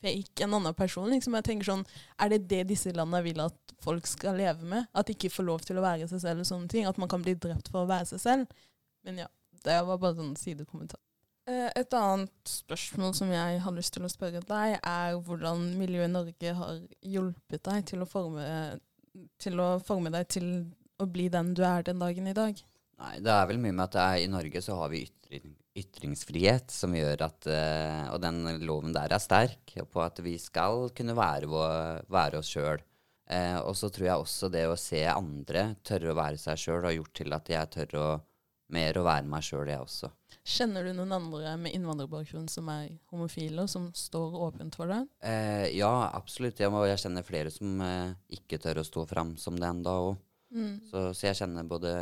fake, 0.00 0.44
en 0.44 0.54
annen 0.54 0.74
person. 0.74 1.10
liksom. 1.10 1.34
Jeg 1.34 1.44
tenker 1.44 1.68
sånn, 1.68 1.86
Er 2.18 2.28
det 2.30 2.48
det 2.48 2.66
disse 2.68 2.92
landene 2.92 3.22
vil 3.22 3.40
at 3.44 3.74
folk 3.84 4.06
skal 4.06 4.36
leve 4.40 4.64
med? 4.64 4.86
At 4.94 5.06
de 5.06 5.12
ikke 5.12 5.30
får 5.30 5.44
lov 5.44 5.60
til 5.60 5.76
å 5.76 5.82
være 5.84 6.08
seg 6.08 6.20
selv 6.20 6.40
og 6.40 6.46
sånne 6.46 6.68
ting? 6.68 6.86
At 6.86 6.96
man 6.96 7.08
kan 7.08 7.20
bli 7.22 7.34
drept 7.34 7.68
for 7.68 7.84
å 7.84 7.88
være 7.88 8.06
seg 8.06 8.20
selv? 8.20 8.46
Men 9.04 9.18
ja, 9.18 9.28
det 9.64 9.78
var 9.88 10.00
bare 10.02 10.24
en 10.24 10.34
sidekommentar. 10.38 11.00
Eh, 11.48 11.70
Et 11.76 11.94
annet 11.96 12.50
spørsmål 12.50 13.14
som 13.16 13.30
jeg 13.32 13.60
har 13.64 13.76
lyst 13.76 13.94
til 13.96 14.04
å 14.04 14.12
spørre 14.12 14.42
deg, 14.44 14.78
er 14.82 15.16
hvordan 15.24 15.62
miljøet 15.80 16.10
i 16.10 16.12
Norge 16.12 16.54
har 16.60 16.80
hjulpet 17.00 17.62
deg 17.70 17.86
til 17.88 18.04
å 18.04 18.08
forme, 18.08 18.48
til 19.40 19.60
å 19.64 19.70
forme 19.84 20.12
deg 20.14 20.28
til 20.28 20.50
å 20.98 21.06
bli 21.06 21.28
den 21.32 21.54
du 21.54 21.62
er 21.64 21.86
den 21.86 22.02
dagen 22.02 22.26
i 22.28 22.36
dag. 22.36 22.58
Nei, 22.98 23.14
det 23.22 23.30
er 23.30 23.46
vel 23.46 23.60
mye 23.62 23.72
med 23.72 23.86
at 23.86 23.94
det 23.94 24.04
er, 24.04 24.20
i 24.24 24.30
Norge 24.32 24.62
så 24.64 24.76
har 24.80 24.90
vi 24.90 25.04
ytring, 25.06 25.54
ytringsfrihet, 25.78 26.72
som 26.74 26.94
gjør 26.96 27.22
at 27.28 27.46
eh, 27.46 28.08
Og 28.10 28.18
den 28.24 28.42
loven 28.66 28.92
der 28.96 29.12
er 29.14 29.22
sterk 29.22 29.76
på 29.92 30.02
at 30.02 30.18
vi 30.24 30.34
skal 30.42 30.88
kunne 30.96 31.14
være, 31.16 31.46
vår, 31.46 32.02
være 32.10 32.40
oss 32.42 32.50
sjøl. 32.50 32.82
Eh, 33.30 33.58
og 33.60 33.76
så 33.78 33.90
tror 33.92 34.08
jeg 34.08 34.24
også 34.24 34.48
det 34.50 34.64
å 34.66 34.76
se 34.80 35.04
andre 35.06 35.76
tørre 35.86 36.10
å 36.10 36.18
være 36.18 36.40
seg 36.40 36.58
sjøl, 36.58 36.82
har 36.88 36.96
gjort 36.96 37.14
til 37.20 37.36
at 37.36 37.52
jeg 37.52 37.70
tør 37.76 37.96
å 38.00 38.08
mer 38.74 38.98
å 39.00 39.04
være 39.06 39.24
meg 39.30 39.42
sjøl, 39.46 39.68
jeg 39.70 39.80
også. 39.80 40.10
Kjenner 40.48 40.84
du 40.84 40.92
noen 40.96 41.12
andre 41.16 41.54
med 41.60 41.74
innvandrerbakgrunn 41.76 42.48
som 42.52 42.68
er 42.72 42.90
homofile, 43.12 43.62
og 43.64 43.68
som 43.72 43.90
står 43.96 44.36
åpent 44.48 44.76
for 44.76 44.88
det? 44.92 45.02
Eh, 45.24 45.66
ja, 45.78 45.90
absolutt. 46.16 46.60
Jeg, 46.60 46.70
må, 46.72 46.82
jeg 46.88 47.00
kjenner 47.02 47.24
flere 47.26 47.52
som 47.52 47.80
eh, 47.84 48.14
ikke 48.38 48.58
tør 48.62 48.80
å 48.82 48.86
stå 48.88 49.04
fram 49.10 49.34
som 49.40 49.56
det 49.60 49.68
enda 49.68 49.96
òg. 50.08 50.16
Mm. 50.54 50.74
Så, 50.88 51.02
så 51.12 51.26
jeg 51.28 51.36
kjenner 51.42 51.66
både 51.68 51.92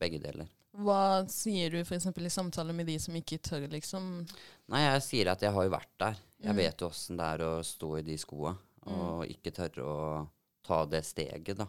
begge 0.00 0.20
deler. 0.20 0.48
Hva 0.76 1.22
sier 1.32 1.72
du 1.72 1.78
f.eks. 1.80 2.04
i 2.12 2.28
samtaler 2.32 2.76
med 2.76 2.84
de 2.90 2.98
som 3.00 3.14
ikke 3.16 3.38
tør, 3.40 3.64
liksom? 3.72 4.10
Nei, 4.68 4.82
jeg 4.84 5.04
sier 5.06 5.30
at 5.32 5.40
jeg 5.46 5.54
har 5.56 5.64
jo 5.64 5.72
vært 5.72 5.92
der. 6.02 6.18
Jeg 6.44 6.52
Mm. 6.52 6.58
vet 6.60 6.80
jo 6.84 6.90
åssen 6.92 7.16
det 7.16 7.24
er 7.32 7.42
å 7.46 7.52
stå 7.64 7.94
i 7.96 8.02
de 8.04 8.16
skoa, 8.20 8.50
og 8.92 9.22
ikke 9.32 9.54
tørre 9.56 9.86
å 9.88 10.00
ta 10.66 10.82
det 10.84 11.00
steget, 11.08 11.56
da. 11.56 11.64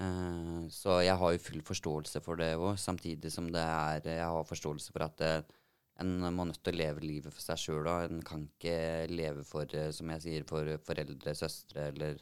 Eh, 0.00 0.66
så 0.72 1.00
jeg 1.04 1.16
har 1.20 1.32
jo 1.34 1.42
full 1.42 1.62
forståelse 1.66 2.22
for 2.24 2.40
det 2.40 2.52
òg, 2.56 2.76
samtidig 2.80 3.32
som 3.32 3.50
det 3.52 3.62
er 3.64 4.06
Jeg 4.06 4.28
har 4.28 4.46
forståelse 4.48 4.92
for 4.94 5.04
at 5.04 5.16
det, 5.20 5.32
en 6.00 6.14
må 6.32 6.46
nødt 6.48 6.62
til 6.64 6.72
å 6.72 6.80
leve 6.80 7.04
livet 7.04 7.34
for 7.34 7.44
seg 7.44 7.60
sjøl. 7.60 7.88
En 8.06 8.22
kan 8.24 8.46
ikke 8.46 9.08
leve 9.12 9.44
for, 9.44 9.66
eh, 9.76 9.90
som 9.92 10.08
jeg 10.14 10.24
sier, 10.26 10.46
for 10.48 10.64
foreldre, 10.86 11.34
søstre, 11.36 11.90
eller 11.94 12.20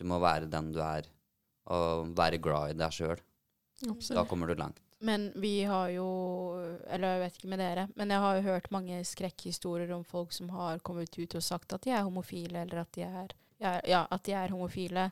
Du 0.00 0.06
må 0.08 0.16
være 0.18 0.48
den 0.48 0.72
du 0.72 0.78
er, 0.80 1.04
og 1.68 2.14
være 2.16 2.38
glad 2.40 2.70
i 2.70 2.78
deg 2.78 2.90
sjøl. 2.90 3.20
Da 4.14 4.24
kommer 4.24 4.48
du 4.48 4.54
langt. 4.54 4.80
Men 5.00 5.30
vi 5.40 5.62
har 5.64 5.88
jo 5.88 6.06
Eller 6.88 7.14
jeg 7.14 7.20
vet 7.20 7.36
ikke 7.38 7.48
med 7.48 7.58
dere, 7.58 7.88
men 7.96 8.10
jeg 8.10 8.20
har 8.20 8.36
jo 8.36 8.42
hørt 8.48 8.70
mange 8.70 8.98
skrekkhistorier 9.04 9.92
om 9.96 10.04
folk 10.04 10.32
som 10.32 10.50
har 10.52 10.80
kommet 10.84 11.16
ut 11.16 11.34
og 11.34 11.42
sagt 11.42 11.72
at 11.72 11.82
de 11.82 11.90
er 11.90 12.04
homofile, 12.04 12.64
eller 12.64 12.82
at 12.82 12.92
de 12.92 13.02
er 13.02 13.32
Ja, 13.60 14.06
at 14.10 14.22
de 14.24 14.32
er 14.32 14.48
homofile. 14.48 15.10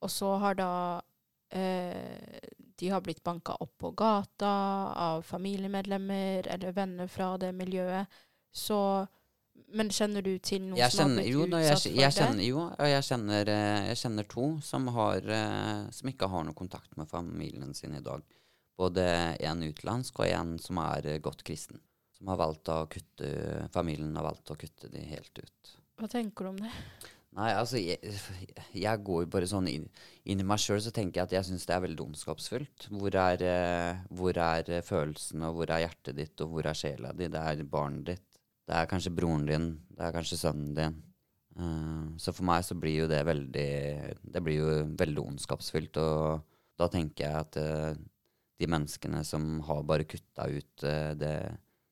Og 0.00 0.10
så 0.10 0.38
har 0.40 0.54
da 0.54 0.70
eh, 0.98 1.02
De 1.52 2.88
har 2.88 3.00
blitt 3.04 3.22
banka 3.22 3.54
opp 3.60 3.74
på 3.78 3.90
gata 3.94 4.52
av 4.96 5.22
familiemedlemmer 5.22 6.48
eller 6.50 6.72
venner 6.72 7.06
fra 7.12 7.36
det 7.38 7.52
miljøet. 7.54 8.08
Så 8.52 9.06
Men 9.72 9.88
kjenner 9.92 10.24
du 10.24 10.34
til 10.38 10.62
noen 10.66 10.76
Jeg 10.80 10.92
som 10.92 11.12
har 11.12 11.22
blitt 11.22 11.32
jo, 11.32 11.44
da, 11.48 11.60
jeg, 11.62 11.76
utsatt 11.76 11.86
for 11.86 12.00
jeg 12.00 12.08
det? 12.10 12.16
kjenner, 12.18 12.44
jo, 12.44 12.64
jeg 12.92 13.04
kjenner, 13.08 13.50
eh, 13.52 13.86
jeg 13.88 14.00
kjenner 14.02 14.26
to 14.28 14.46
som, 14.64 14.88
har, 14.96 15.28
eh, 15.36 15.86
som 15.96 16.10
ikke 16.10 16.28
har 16.28 16.44
noe 16.44 16.56
kontakt 16.58 16.96
med 17.00 17.08
familien 17.08 17.72
sin 17.76 17.94
i 17.96 18.02
dag. 18.04 18.24
Både 18.76 19.06
en 19.40 19.62
utenlandsk 19.64 20.20
og 20.20 20.28
en 20.28 20.58
som 20.60 20.80
er 20.82 21.08
eh, 21.14 21.20
godt 21.24 21.44
kristen. 21.48 21.80
Som 22.16 22.28
har 22.32 22.40
valgt 22.40 22.68
å 22.72 22.82
kutte, 22.92 23.32
familien 23.72 24.16
har 24.16 24.26
valgt 24.28 24.52
å 24.52 24.58
kutte 24.60 24.88
de 24.92 25.04
helt 25.08 25.40
ut. 25.40 25.72
Hva 26.00 26.08
tenker 26.12 26.44
du 26.44 26.52
om 26.52 26.60
det? 26.64 26.72
Nei, 27.32 27.48
altså, 27.56 27.78
jeg, 27.80 27.96
jeg 28.76 29.02
går 29.06 29.22
jo 29.24 29.28
bare 29.32 29.46
sånn 29.48 29.68
inn, 29.70 29.86
inn 30.28 30.42
i 30.42 30.44
meg 30.44 30.60
sjøl, 30.60 30.82
så 30.84 30.90
tenker 30.92 31.22
jeg 31.22 31.30
at 31.30 31.36
jeg 31.38 31.48
syns 31.48 31.64
det 31.68 31.72
er 31.76 31.84
veldig 31.86 32.04
ondskapsfullt. 32.04 32.90
Hvor 32.92 33.16
er, 33.22 33.44
eh, 33.48 34.02
hvor 34.12 34.36
er 34.36 34.68
eh, 34.68 34.84
følelsene, 34.84 35.48
og 35.48 35.56
hvor 35.56 35.72
er 35.72 35.86
hjertet 35.86 36.18
ditt, 36.18 36.34
og 36.44 36.52
hvor 36.52 36.68
er 36.68 36.76
sjela 36.76 37.14
di? 37.16 37.30
Det 37.32 37.40
er 37.40 37.62
barnet 37.72 38.10
ditt. 38.10 38.26
Det 38.68 38.76
er 38.76 38.90
kanskje 38.90 39.14
broren 39.16 39.48
din, 39.48 39.70
det 39.96 40.04
er 40.04 40.14
kanskje 40.14 40.38
sønnen 40.42 40.76
din. 40.76 41.00
Uh, 41.52 42.12
så 42.20 42.32
for 42.32 42.48
meg 42.48 42.62
så 42.64 42.72
blir 42.80 43.02
jo 43.02 43.08
det 43.10 43.18
veldig 43.28 43.72
Det 44.24 44.40
blir 44.40 44.54
jo 44.56 44.68
veldig 44.96 45.24
ondskapsfullt, 45.34 45.98
og 46.00 46.46
da 46.80 46.88
tenker 46.88 47.26
jeg 47.26 47.40
at 47.42 47.58
uh, 47.60 47.98
de 48.56 48.68
menneskene 48.72 49.20
som 49.28 49.58
har 49.66 49.82
bare 49.84 50.06
kutta 50.08 50.46
ut 50.48 50.86
uh, 50.86 51.12
det, 51.18 51.34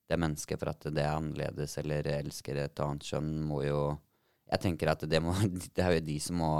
det 0.08 0.20
mennesket 0.20 0.62
for 0.62 0.72
at 0.72 0.88
det 0.88 1.04
er 1.04 1.12
annerledes 1.12 1.76
eller 1.82 2.08
elsker 2.14 2.62
et 2.62 2.84
annet 2.84 3.04
kjønn, 3.10 3.34
må 3.50 3.60
jo 3.66 3.82
jeg 4.50 4.62
tenker 4.62 4.90
at 4.92 5.04
det, 5.08 5.20
må, 5.22 5.34
det 5.76 5.84
er 5.84 5.96
jo 5.98 6.06
de 6.06 6.16
som 6.22 6.40
må 6.42 6.52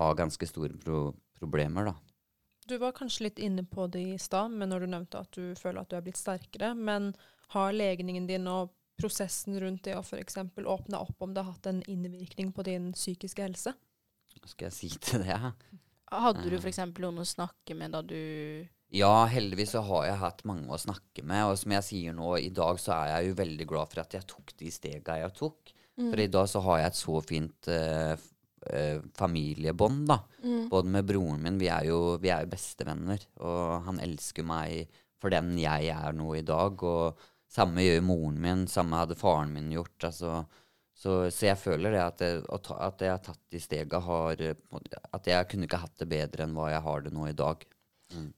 ha 0.00 0.12
ganske 0.16 0.46
store 0.48 0.76
pro 0.80 1.10
problemer, 1.40 1.88
da. 1.88 1.94
Du 2.68 2.76
var 2.78 2.92
kanskje 2.92 3.24
litt 3.24 3.38
inne 3.42 3.64
på 3.66 3.86
det 3.90 4.02
i 4.12 4.18
stad, 4.20 4.52
men 4.52 4.68
når 4.70 4.84
du 4.84 4.90
nevnte 4.92 5.22
at 5.24 5.32
du 5.34 5.54
føler 5.58 5.80
at 5.80 5.90
du 5.90 5.96
er 5.96 6.04
blitt 6.04 6.20
sterkere. 6.20 6.74
Men 6.76 7.14
har 7.54 7.72
legningen 7.74 8.28
din 8.28 8.44
og 8.46 8.74
prosessen 9.00 9.56
rundt 9.58 9.86
det 9.88 9.96
å 9.96 10.02
f.eks. 10.04 10.36
åpne 10.60 11.00
opp 11.00 11.24
om 11.24 11.32
det 11.34 11.42
har 11.42 11.56
hatt 11.56 11.70
en 11.70 11.80
innvirkning 11.88 12.52
på 12.52 12.66
din 12.68 12.90
psykiske 12.92 13.42
helse? 13.42 13.72
Hva 14.36 14.52
skal 14.52 14.68
jeg 14.68 14.76
si 14.76 14.90
til 15.00 15.24
det? 15.24 15.38
Hadde 16.12 16.44
du 16.44 16.56
Eh. 16.58 16.60
f.eks. 16.60 16.82
noen 17.00 17.24
å 17.24 17.26
snakke 17.26 17.74
med 17.74 17.96
da 17.96 18.04
du 18.04 18.68
Ja, 18.92 19.24
heldigvis 19.30 19.72
så 19.74 19.82
har 19.86 20.06
jeg 20.10 20.20
hatt 20.20 20.44
mange 20.44 20.68
å 20.68 20.78
snakke 20.78 21.24
med, 21.24 21.44
og 21.46 21.58
som 21.58 21.72
jeg 21.72 21.86
sier 21.86 22.14
nå, 22.14 22.36
i 22.38 22.50
dag 22.54 22.78
så 22.82 22.92
er 23.00 23.12
jeg 23.14 23.30
jo 23.30 23.40
veldig 23.40 23.66
glad 23.70 23.90
for 23.90 24.04
at 24.04 24.14
jeg 24.18 24.26
tok 24.30 24.54
de 24.58 24.70
stega 24.74 25.20
jeg 25.24 25.34
tok. 25.38 25.72
Mm. 26.00 26.10
For 26.10 26.22
i 26.24 26.30
dag 26.32 26.48
så 26.48 26.62
har 26.64 26.80
jeg 26.80 26.90
et 26.90 27.00
så 27.00 27.20
fint 27.26 27.68
eh, 27.68 28.14
eh, 28.72 29.02
familiebånd, 29.18 30.06
da. 30.08 30.20
Mm. 30.42 30.62
Både 30.72 30.94
med 30.96 31.08
broren 31.08 31.44
min, 31.44 31.58
vi 31.60 31.68
er 31.72 31.90
jo, 31.90 32.00
vi 32.22 32.32
er 32.32 32.46
jo 32.46 32.54
bestevenner, 32.54 33.26
og 33.44 33.84
han 33.88 34.00
elsker 34.02 34.46
meg 34.46 35.00
for 35.20 35.32
den 35.34 35.52
jeg 35.60 35.92
er 35.92 36.16
nå 36.16 36.32
i 36.38 36.46
dag. 36.46 36.80
Og 36.80 37.20
samme 37.50 37.84
gjør 37.84 38.04
moren 38.06 38.40
min, 38.40 38.64
samme 38.70 39.02
hadde 39.02 39.18
faren 39.20 39.52
min 39.56 39.68
gjort. 39.74 40.08
Altså, 40.08 40.38
så, 40.96 41.18
så 41.32 41.50
jeg 41.50 41.60
føler 41.60 41.96
det 41.96 42.00
at, 42.04 42.24
jeg, 42.24 42.40
at 42.48 43.04
jeg 43.04 43.12
har 43.12 43.20
tatt 43.24 43.42
de 43.52 43.60
stega, 43.60 44.00
har 44.04 44.40
eh, 44.44 44.64
At 45.16 45.28
jeg 45.28 45.50
kunne 45.50 45.68
ikke 45.68 45.84
hatt 45.84 46.00
det 46.00 46.08
bedre 46.10 46.46
enn 46.46 46.56
hva 46.56 46.70
jeg 46.72 46.84
har 46.86 47.06
det 47.06 47.14
nå 47.16 47.28
i 47.28 47.36
dag. 47.36 47.68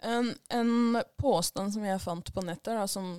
En, 0.05 0.35
en 0.53 0.99
påstand 1.17 1.73
som 1.73 1.85
jeg 1.87 2.03
fant 2.03 2.29
på 2.35 2.45
nettet, 2.45 2.75
da, 2.77 2.85
som 2.91 3.15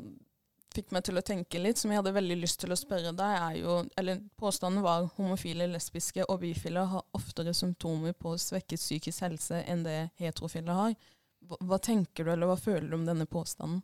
fikk 0.75 0.91
meg 0.95 1.05
til 1.07 1.19
å 1.19 1.23
tenke 1.25 1.61
litt, 1.61 1.79
som 1.79 1.91
jeg 1.91 2.01
hadde 2.01 2.15
veldig 2.15 2.37
lyst 2.41 2.59
til 2.63 2.73
å 2.73 2.77
spørre 2.79 3.13
deg, 3.15 3.37
er 3.37 3.57
jo 3.61 3.79
Eller 3.99 4.21
påstanden 4.39 4.83
var 4.85 5.07
homofile, 5.17 5.67
lesbiske 5.71 6.25
og 6.27 6.41
bifile 6.43 6.85
har 6.91 7.05
oftere 7.17 7.53
symptomer 7.57 8.15
på 8.17 8.35
svekket 8.41 8.81
psykisk 8.81 9.25
helse 9.27 9.63
enn 9.69 9.85
det 9.85 9.97
heterofile 10.21 10.77
har. 10.77 10.95
hva, 11.47 11.57
hva 11.61 11.79
tenker 11.79 12.25
du, 12.25 12.33
eller 12.33 12.49
hva 12.49 12.59
føler 12.59 12.89
du 12.89 12.97
om 12.97 13.07
denne 13.07 13.27
påstanden? 13.29 13.81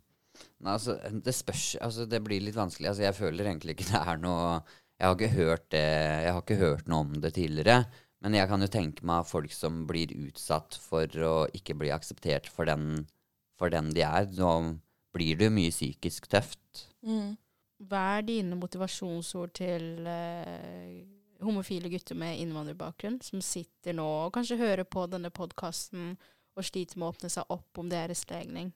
Nei, 0.64 0.76
altså, 0.76 0.98
det 1.12 1.34
spørs 1.36 1.74
Altså, 1.82 2.06
det 2.06 2.22
blir 2.24 2.44
litt 2.44 2.58
vanskelig. 2.58 2.92
Altså, 2.92 3.06
jeg 3.08 3.18
føler 3.18 3.50
egentlig 3.50 3.76
ikke 3.76 3.90
det 3.92 4.04
er 4.14 4.22
noe 4.22 4.60
Jeg 5.00 5.08
har 5.08 5.16
ikke 5.16 5.34
hørt 5.38 5.66
det 5.74 5.88
Jeg 6.26 6.34
har 6.34 6.44
ikke 6.44 6.62
hørt 6.62 6.92
noe 6.92 7.08
om 7.08 7.18
det 7.24 7.34
tidligere. 7.36 7.82
Men 8.20 8.36
jeg 8.36 8.50
kan 8.52 8.64
jo 8.64 8.68
tenke 8.72 9.06
meg 9.08 9.28
folk 9.28 9.54
som 9.56 9.86
blir 9.88 10.12
utsatt 10.28 10.76
for 10.76 11.08
å 11.24 11.36
ikke 11.56 11.78
bli 11.80 11.92
akseptert 11.96 12.50
for 12.52 12.68
den, 12.68 13.06
for 13.60 13.72
den 13.72 13.94
de 13.96 14.04
er. 14.04 14.28
Nå 14.36 14.80
blir 15.16 15.38
det 15.40 15.50
jo 15.50 15.54
mye 15.56 15.74
psykisk 15.74 16.28
tøft. 16.32 16.84
Hva 17.80 18.02
er 18.18 18.28
dine 18.28 18.58
motivasjonsord 18.60 19.54
til 19.60 20.08
eh, 20.10 21.00
homofile 21.46 21.92
gutter 21.92 22.18
med 22.20 22.42
innvandrerbakgrunn 22.44 23.22
som 23.24 23.44
sitter 23.44 23.96
nå 23.96 24.08
og 24.26 24.34
kanskje 24.36 24.60
hører 24.60 24.84
på 24.84 25.06
denne 25.12 25.32
podkasten 25.32 26.14
og 26.60 26.68
sliter 26.68 27.00
med 27.00 27.08
å 27.08 27.14
åpne 27.14 27.32
seg 27.32 27.56
opp 27.56 27.82
om 27.82 27.90
deres 27.92 28.26
legning? 28.32 28.74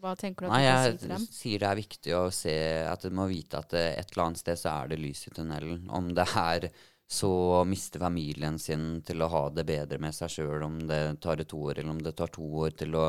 Hva 0.00 0.12
tenker 0.18 0.44
du 0.44 0.50
at 0.50 0.56
Nei, 0.56 0.64
du 0.64 0.68
kan 0.68 0.82
si 0.82 0.98
til 1.00 1.12
dem? 1.12 1.22
Jeg 1.24 1.36
sier 1.38 1.62
det 1.62 1.68
er 1.68 1.78
viktig 1.78 2.16
å 2.16 2.24
se 2.34 2.56
at 2.84 3.06
du 3.06 3.16
må 3.16 3.28
vite 3.30 3.60
at 3.60 3.76
eh, 3.76 3.94
et 3.96 4.12
eller 4.12 4.26
annet 4.26 4.42
sted 4.42 4.60
så 4.60 4.74
er 4.74 4.92
det 4.92 5.00
lys 5.00 5.24
i 5.28 5.32
tunnelen. 5.36 5.86
Om 5.88 6.12
det 6.16 6.26
er 6.42 6.68
så 7.06 7.30
å 7.60 7.64
miste 7.68 8.00
familien 8.02 8.58
sin 8.58 9.00
til 9.06 9.22
å 9.22 9.30
ha 9.30 9.42
det 9.54 9.64
bedre 9.68 10.00
med 10.02 10.14
seg 10.14 10.32
sjøl, 10.32 10.64
om 10.66 10.80
det 10.88 11.00
tar 11.22 11.40
et 11.40 11.54
år, 11.54 11.78
eller 11.78 11.92
om 11.92 12.02
det 12.02 12.16
tar 12.18 12.32
to 12.34 12.46
år 12.64 12.74
til 12.76 12.96
å 12.98 13.06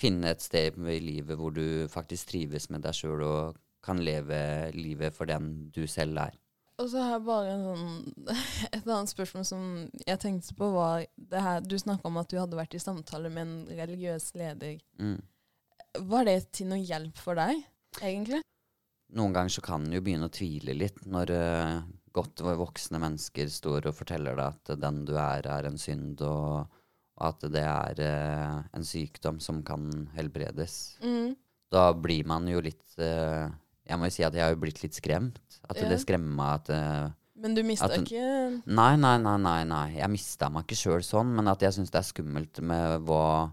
finne 0.00 0.32
et 0.34 0.42
sted 0.42 0.78
i 0.90 1.00
livet 1.02 1.38
hvor 1.38 1.54
du 1.54 1.86
faktisk 1.90 2.32
trives 2.32 2.68
med 2.72 2.84
deg 2.84 2.96
sjøl 2.96 3.22
og 3.26 3.60
kan 3.84 4.00
leve 4.00 4.38
livet 4.74 5.14
for 5.14 5.28
den 5.28 5.68
du 5.74 5.84
selv 5.90 6.18
er. 6.22 6.38
Og 6.82 6.88
så 6.90 7.02
har 7.04 7.12
jeg 7.14 7.26
bare 7.28 7.52
en 7.52 7.66
sånn, 7.68 8.30
et 8.76 8.80
annet 8.82 9.12
spørsmål 9.12 9.44
som 9.46 9.66
jeg 10.06 10.20
tenkte 10.22 10.56
på, 10.58 10.72
var 10.74 11.04
det 11.14 11.42
her 11.44 11.62
Du 11.62 11.76
snakka 11.78 12.08
om 12.10 12.18
at 12.18 12.32
du 12.32 12.40
hadde 12.40 12.58
vært 12.58 12.74
i 12.74 12.82
samtale 12.82 13.30
med 13.30 13.46
en 13.46 13.78
religiøs 13.78 14.32
leder. 14.38 14.80
Mm. 14.98 15.20
Var 16.10 16.26
det 16.26 16.38
til 16.56 16.72
noe 16.72 16.82
hjelp 16.82 17.20
for 17.22 17.38
deg, 17.38 17.60
egentlig? 18.00 18.42
Noen 19.14 19.36
ganger 19.36 19.54
så 19.54 19.62
kan 19.62 19.84
en 19.84 19.94
jo 19.94 20.02
begynne 20.02 20.26
å 20.26 20.34
tvile 20.34 20.74
litt 20.74 21.04
når 21.06 21.30
uh, 21.30 21.84
godt 22.14 22.42
voksne 22.42 22.98
mennesker 23.02 23.50
står 23.52 23.86
og 23.90 23.94
forteller 23.94 24.34
deg 24.38 24.56
at 24.56 24.80
den 24.82 25.04
du 25.06 25.14
er, 25.14 25.46
er 25.46 25.68
en 25.68 25.78
synd, 25.78 26.24
og 26.26 26.66
at 27.18 27.40
det 27.54 27.62
er 27.62 28.00
eh, 28.02 28.62
en 28.74 28.84
sykdom 28.86 29.40
som 29.40 29.62
kan 29.66 30.08
helbredes. 30.16 30.96
Mm. 31.04 31.36
Da 31.70 31.92
blir 31.94 32.26
man 32.26 32.46
jo 32.50 32.60
litt 32.62 32.98
eh, 33.02 33.48
Jeg 33.86 33.98
må 33.98 34.06
jo 34.08 34.14
si 34.14 34.22
at 34.24 34.34
jeg 34.34 34.42
har 34.44 34.52
jo 34.54 34.60
blitt 34.62 34.82
litt 34.82 34.94
skremt. 34.96 35.38
At 35.68 35.76
Ja. 35.80 35.88
det 35.88 36.00
skremmer 36.02 36.34
meg 36.34 36.54
at 36.60 36.70
eh, 36.74 37.10
Men 37.40 37.54
du 37.54 37.62
mista 37.66 37.86
At 37.86 37.98
ikke 38.02 38.62
Nei, 38.66 38.94
nei, 38.96 39.16
nei, 39.18 39.36
nei. 39.38 39.60
nei. 39.64 39.86
Jeg 39.98 40.10
mista 40.10 40.48
meg 40.50 40.64
ikke 40.66 40.78
sjøl 40.78 41.02
sånn, 41.04 41.34
men 41.34 41.48
at 41.48 41.60
jeg 41.62 41.72
syns 41.76 41.90
det 41.90 42.00
er 42.00 42.08
skummelt 42.08 42.60
med 42.62 43.04
hva, 43.08 43.50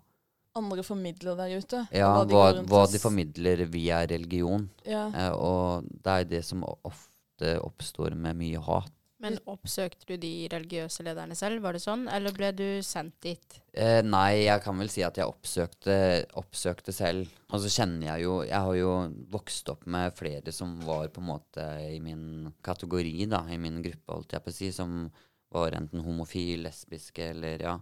andre 0.55 0.83
formidler 0.83 1.37
der 1.39 1.53
ute? 1.61 1.85
ja, 1.95 2.09
hva, 2.11 2.25
de, 2.27 2.35
hva, 2.35 2.63
hva 2.67 2.81
de 2.91 2.99
formidler 2.99 3.65
via 3.71 4.01
religion. 4.09 4.69
Ja. 4.85 5.05
Eh, 5.15 5.31
og 5.31 5.87
det 6.03 6.11
er 6.17 6.25
det 6.37 6.43
som 6.45 6.63
ofte 6.67 7.55
oppstår 7.63 8.13
med 8.15 8.35
mye 8.37 8.59
hat. 8.61 8.91
Men 9.21 9.37
oppsøkte 9.49 10.07
du 10.09 10.15
de 10.21 10.31
religiøse 10.49 11.03
lederne 11.05 11.35
selv, 11.37 11.61
var 11.61 11.77
det 11.77 11.83
sånn, 11.83 12.07
eller 12.09 12.33
ble 12.33 12.49
du 12.57 12.65
sendt 12.85 13.19
dit? 13.21 13.57
Eh, 13.71 14.01
nei, 14.01 14.47
jeg 14.47 14.63
kan 14.65 14.79
vel 14.81 14.89
si 14.89 15.03
at 15.05 15.19
jeg 15.21 15.29
oppsøkte, 15.29 15.95
oppsøkte 16.41 16.95
selv. 16.95 17.29
Og 17.51 17.61
så 17.61 17.69
kjenner 17.71 18.07
jeg 18.07 18.25
jo 18.25 18.37
Jeg 18.47 18.57
har 18.57 18.77
jo 18.79 18.91
vokst 19.31 19.69
opp 19.69 19.85
med 19.85 20.15
flere 20.17 20.53
som 20.55 20.73
var 20.87 21.11
på 21.13 21.21
en 21.21 21.29
måte 21.29 21.65
i 21.85 21.99
min 22.03 22.49
kategori, 22.65 23.27
da, 23.29 23.43
i 23.53 23.59
min 23.61 23.81
gruppe, 23.85 24.15
holdt 24.15 24.33
jeg 24.37 24.45
på 24.45 24.53
å 24.53 24.57
si, 24.57 24.71
som 24.75 25.03
var 25.51 25.75
enten 25.77 26.01
homofil, 26.05 26.65
lesbiske 26.65 27.31
eller 27.35 27.65
ja. 27.67 27.75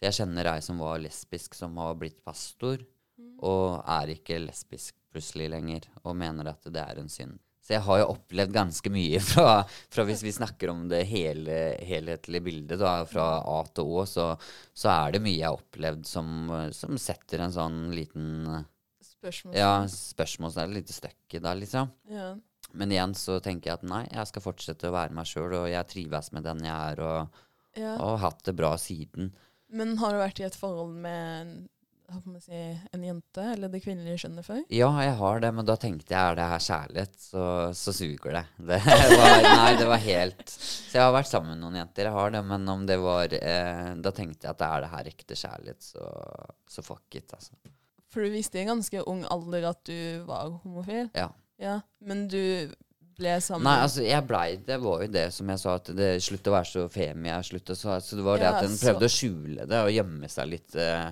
Så 0.00 0.08
jeg 0.08 0.18
kjenner 0.22 0.54
ei 0.54 0.64
som 0.64 0.80
var 0.80 0.98
lesbisk, 1.02 1.54
som 1.54 1.76
har 1.78 1.98
blitt 2.00 2.22
pastor, 2.24 2.80
og 3.44 3.82
er 3.84 4.16
ikke 4.16 4.40
lesbisk 4.40 4.96
plutselig 5.12 5.50
lenger, 5.52 5.86
og 6.04 6.16
mener 6.16 6.50
at 6.50 6.66
det 6.72 6.82
er 6.82 7.00
en 7.02 7.12
synd. 7.12 7.38
Så 7.70 7.76
jeg 7.76 7.86
har 7.86 7.98
jo 8.00 8.06
opplevd 8.16 8.50
ganske 8.50 8.90
mye 8.90 9.20
fra, 9.30 9.62
fra 9.94 10.04
hvis 10.08 10.24
vi 10.26 10.32
snakker 10.34 10.72
om 10.72 10.88
det 10.90 11.04
hele, 11.06 11.58
helhetlige 11.86 12.42
bildet, 12.42 12.80
da, 12.82 13.04
fra 13.06 13.26
A 13.46 13.60
til 13.70 13.92
Å, 13.94 14.02
så, 14.10 14.24
så 14.74 14.90
er 14.90 15.14
det 15.14 15.22
mye 15.22 15.36
jeg 15.36 15.46
har 15.46 15.60
opplevd 15.60 16.02
som, 16.10 16.50
som 16.74 16.98
setter 16.98 17.44
en 17.46 17.54
sånn 17.54 17.78
liten 17.94 18.42
Spørsmål? 19.06 19.54
ja, 19.54 19.72
spørsmålstegn, 19.86 20.72
et 20.72 20.80
lite 20.80 20.96
støkk 20.96 21.36
der, 21.36 21.44
det, 21.46 21.54
liksom. 21.60 21.94
Ja. 22.10 22.32
Men 22.74 22.94
igjen 22.96 23.14
så 23.18 23.38
tenker 23.44 23.70
jeg 23.70 23.78
at 23.78 23.86
nei, 23.86 24.02
jeg 24.08 24.30
skal 24.32 24.44
fortsette 24.48 24.90
å 24.90 24.96
være 24.96 25.14
meg 25.14 25.30
sjøl, 25.30 25.54
og 25.60 25.70
jeg 25.70 25.90
trives 25.94 26.32
med 26.34 26.48
den 26.50 26.66
jeg 26.66 26.74
er, 26.74 27.04
og, 27.06 27.42
ja. 27.78 27.94
og 28.00 28.16
har 28.16 28.24
hatt 28.26 28.42
det 28.50 28.56
bra 28.58 28.74
siden. 28.82 29.30
Men 29.70 29.94
har 30.02 30.16
du 30.16 30.24
vært 30.24 30.42
i 30.42 30.48
et 30.48 30.58
forhold 30.58 30.96
med 31.06 31.68
si, 32.42 32.60
en 32.92 33.04
jente, 33.04 33.44
eller 33.54 33.70
det 33.72 33.80
kvinnelige 33.84 34.22
kjønnet 34.24 34.46
før? 34.46 34.60
Ja, 34.74 34.88
jeg 35.04 35.14
har 35.20 35.40
det, 35.44 35.50
men 35.54 35.68
da 35.68 35.76
tenkte 35.80 36.14
jeg 36.14 36.20
er 36.32 36.38
det 36.38 36.48
her 36.50 36.64
kjærlighet, 36.66 37.14
så, 37.22 37.44
så 37.76 37.94
suger 37.96 38.36
det. 38.38 38.44
det 38.70 38.78
var, 39.20 39.46
nei, 39.46 39.70
det 39.78 39.86
var 39.90 40.02
helt 40.04 40.44
Så 40.54 40.98
jeg 40.98 41.04
har 41.04 41.14
vært 41.14 41.30
sammen 41.30 41.54
med 41.54 41.62
noen 41.64 41.78
jenter, 41.80 42.08
jeg 42.10 42.16
har 42.18 42.34
det, 42.34 42.42
men 42.50 42.68
om 42.74 42.86
det 42.88 42.98
var 43.02 43.34
eh, 43.38 43.94
Da 44.02 44.12
tenkte 44.16 44.46
jeg 44.48 44.54
at 44.54 44.60
det 44.62 44.68
er 44.70 44.84
det 44.86 44.92
her 44.96 45.10
ekte 45.14 45.38
kjærlighet, 45.42 45.88
så, 45.92 46.10
så 46.70 46.84
fuck 46.86 47.18
it, 47.20 47.30
altså. 47.36 47.54
For 48.10 48.26
du 48.26 48.32
visste 48.34 48.58
i 48.58 48.64
en 48.64 48.72
ganske 48.74 49.02
ung 49.06 49.24
alder 49.30 49.68
at 49.70 49.82
du 49.86 50.24
var 50.26 50.50
homofil? 50.64 51.10
Ja. 51.14 51.28
Ja, 51.60 51.80
Men 52.02 52.24
du 52.32 52.40
ble 53.20 53.34
sammen 53.44 53.66
Nei, 53.68 53.76
altså, 53.84 54.00
jeg 54.06 54.24
blei 54.24 54.46
Det 54.64 54.78
var 54.80 55.02
jo 55.04 55.08
det 55.12 55.26
som 55.36 55.50
jeg 55.52 55.60
sa, 55.60 55.74
at 55.76 55.90
det 55.96 56.06
slutt 56.24 56.48
å 56.48 56.54
være 56.54 56.70
så 56.70 56.84
femi. 56.92 57.28
jeg 57.28 57.48
slutt 57.50 57.72
så, 57.76 57.98
så 58.00 58.16
det 58.18 58.24
var 58.24 58.40
det 58.40 58.46
Ja, 58.48 58.54
at 58.56 58.64
en 58.66 58.76
så- 58.76 58.86
prøvde 58.88 59.10
å 59.10 59.12
skjule 59.12 59.66
det 59.68 59.82
og 59.84 59.92
gjemme 59.92 60.30
seg 60.32 60.48
litt. 60.54 60.74
Eh, 60.74 61.10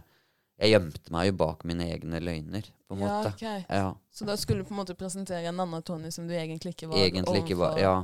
jeg 0.58 0.74
gjemte 0.74 1.12
meg 1.14 1.28
jo 1.28 1.34
bak 1.38 1.64
mine 1.68 1.86
egne 1.86 2.20
løgner, 2.22 2.66
på 2.88 2.96
en 2.96 3.02
ja, 3.04 3.08
måte. 3.08 3.32
ok. 3.34 3.42
Ja, 3.68 3.90
Så 4.10 4.26
da 4.26 4.36
skulle 4.36 4.64
du 4.64 4.68
på 4.68 4.74
en 4.74 4.80
måte 4.80 4.96
presentere 4.98 5.46
en 5.46 5.60
annen 5.60 5.84
Tony 5.86 6.10
som 6.14 6.26
du 6.26 6.34
egentlig 6.34 6.74
ikke 6.74 6.88
var 6.90 7.02
egentlig 7.04 7.44
ikke 7.44 7.58
var 7.60 7.78
Ja. 7.78 7.98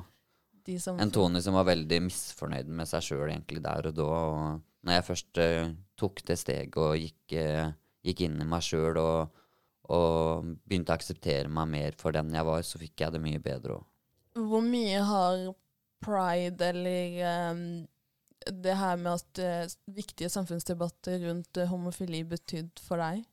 En 0.96 1.10
Tony 1.12 1.42
som 1.44 1.58
var 1.58 1.66
veldig 1.68 1.98
misfornøyd 2.06 2.70
med 2.72 2.88
seg 2.88 3.02
sjøl 3.04 3.26
egentlig 3.28 3.60
der 3.60 3.90
og 3.90 3.96
da. 3.98 4.04
Og 4.04 4.86
når 4.86 4.94
jeg 4.96 5.04
først 5.10 5.40
uh, 5.42 5.72
tok 6.00 6.22
det 6.24 6.38
steget 6.40 6.78
og 6.80 6.94
gikk, 6.96 7.34
uh, 7.36 7.74
gikk 8.06 8.22
inn 8.24 8.38
i 8.40 8.46
meg 8.48 8.64
sjøl 8.64 8.96
og, 8.96 9.42
og 9.92 10.54
begynte 10.64 10.94
å 10.94 10.96
akseptere 10.96 11.52
meg 11.52 11.68
mer 11.68 11.98
for 12.00 12.16
den 12.16 12.32
jeg 12.32 12.48
var, 12.48 12.64
så 12.64 12.80
fikk 12.80 13.04
jeg 13.04 13.12
det 13.12 13.20
mye 13.26 13.42
bedre 13.44 13.76
òg. 13.76 13.84
Hvor 14.40 14.64
mye 14.64 15.02
har 15.04 15.44
pride 16.04 16.70
eller 16.72 17.20
ehm, 17.28 17.66
det 18.50 18.76
her 18.78 18.98
med 19.00 19.16
at 19.16 19.40
eh, 19.42 19.74
viktige 19.96 20.30
samfunnsdebatter 20.33 21.22
rundt 21.28 21.61
eh, 21.61 21.70
homofili 21.70 22.22
betydd 22.28 22.83
for 22.83 23.00
deg? 23.02 23.24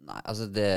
Nei, 0.00 0.20
altså 0.24 0.46
det, 0.48 0.70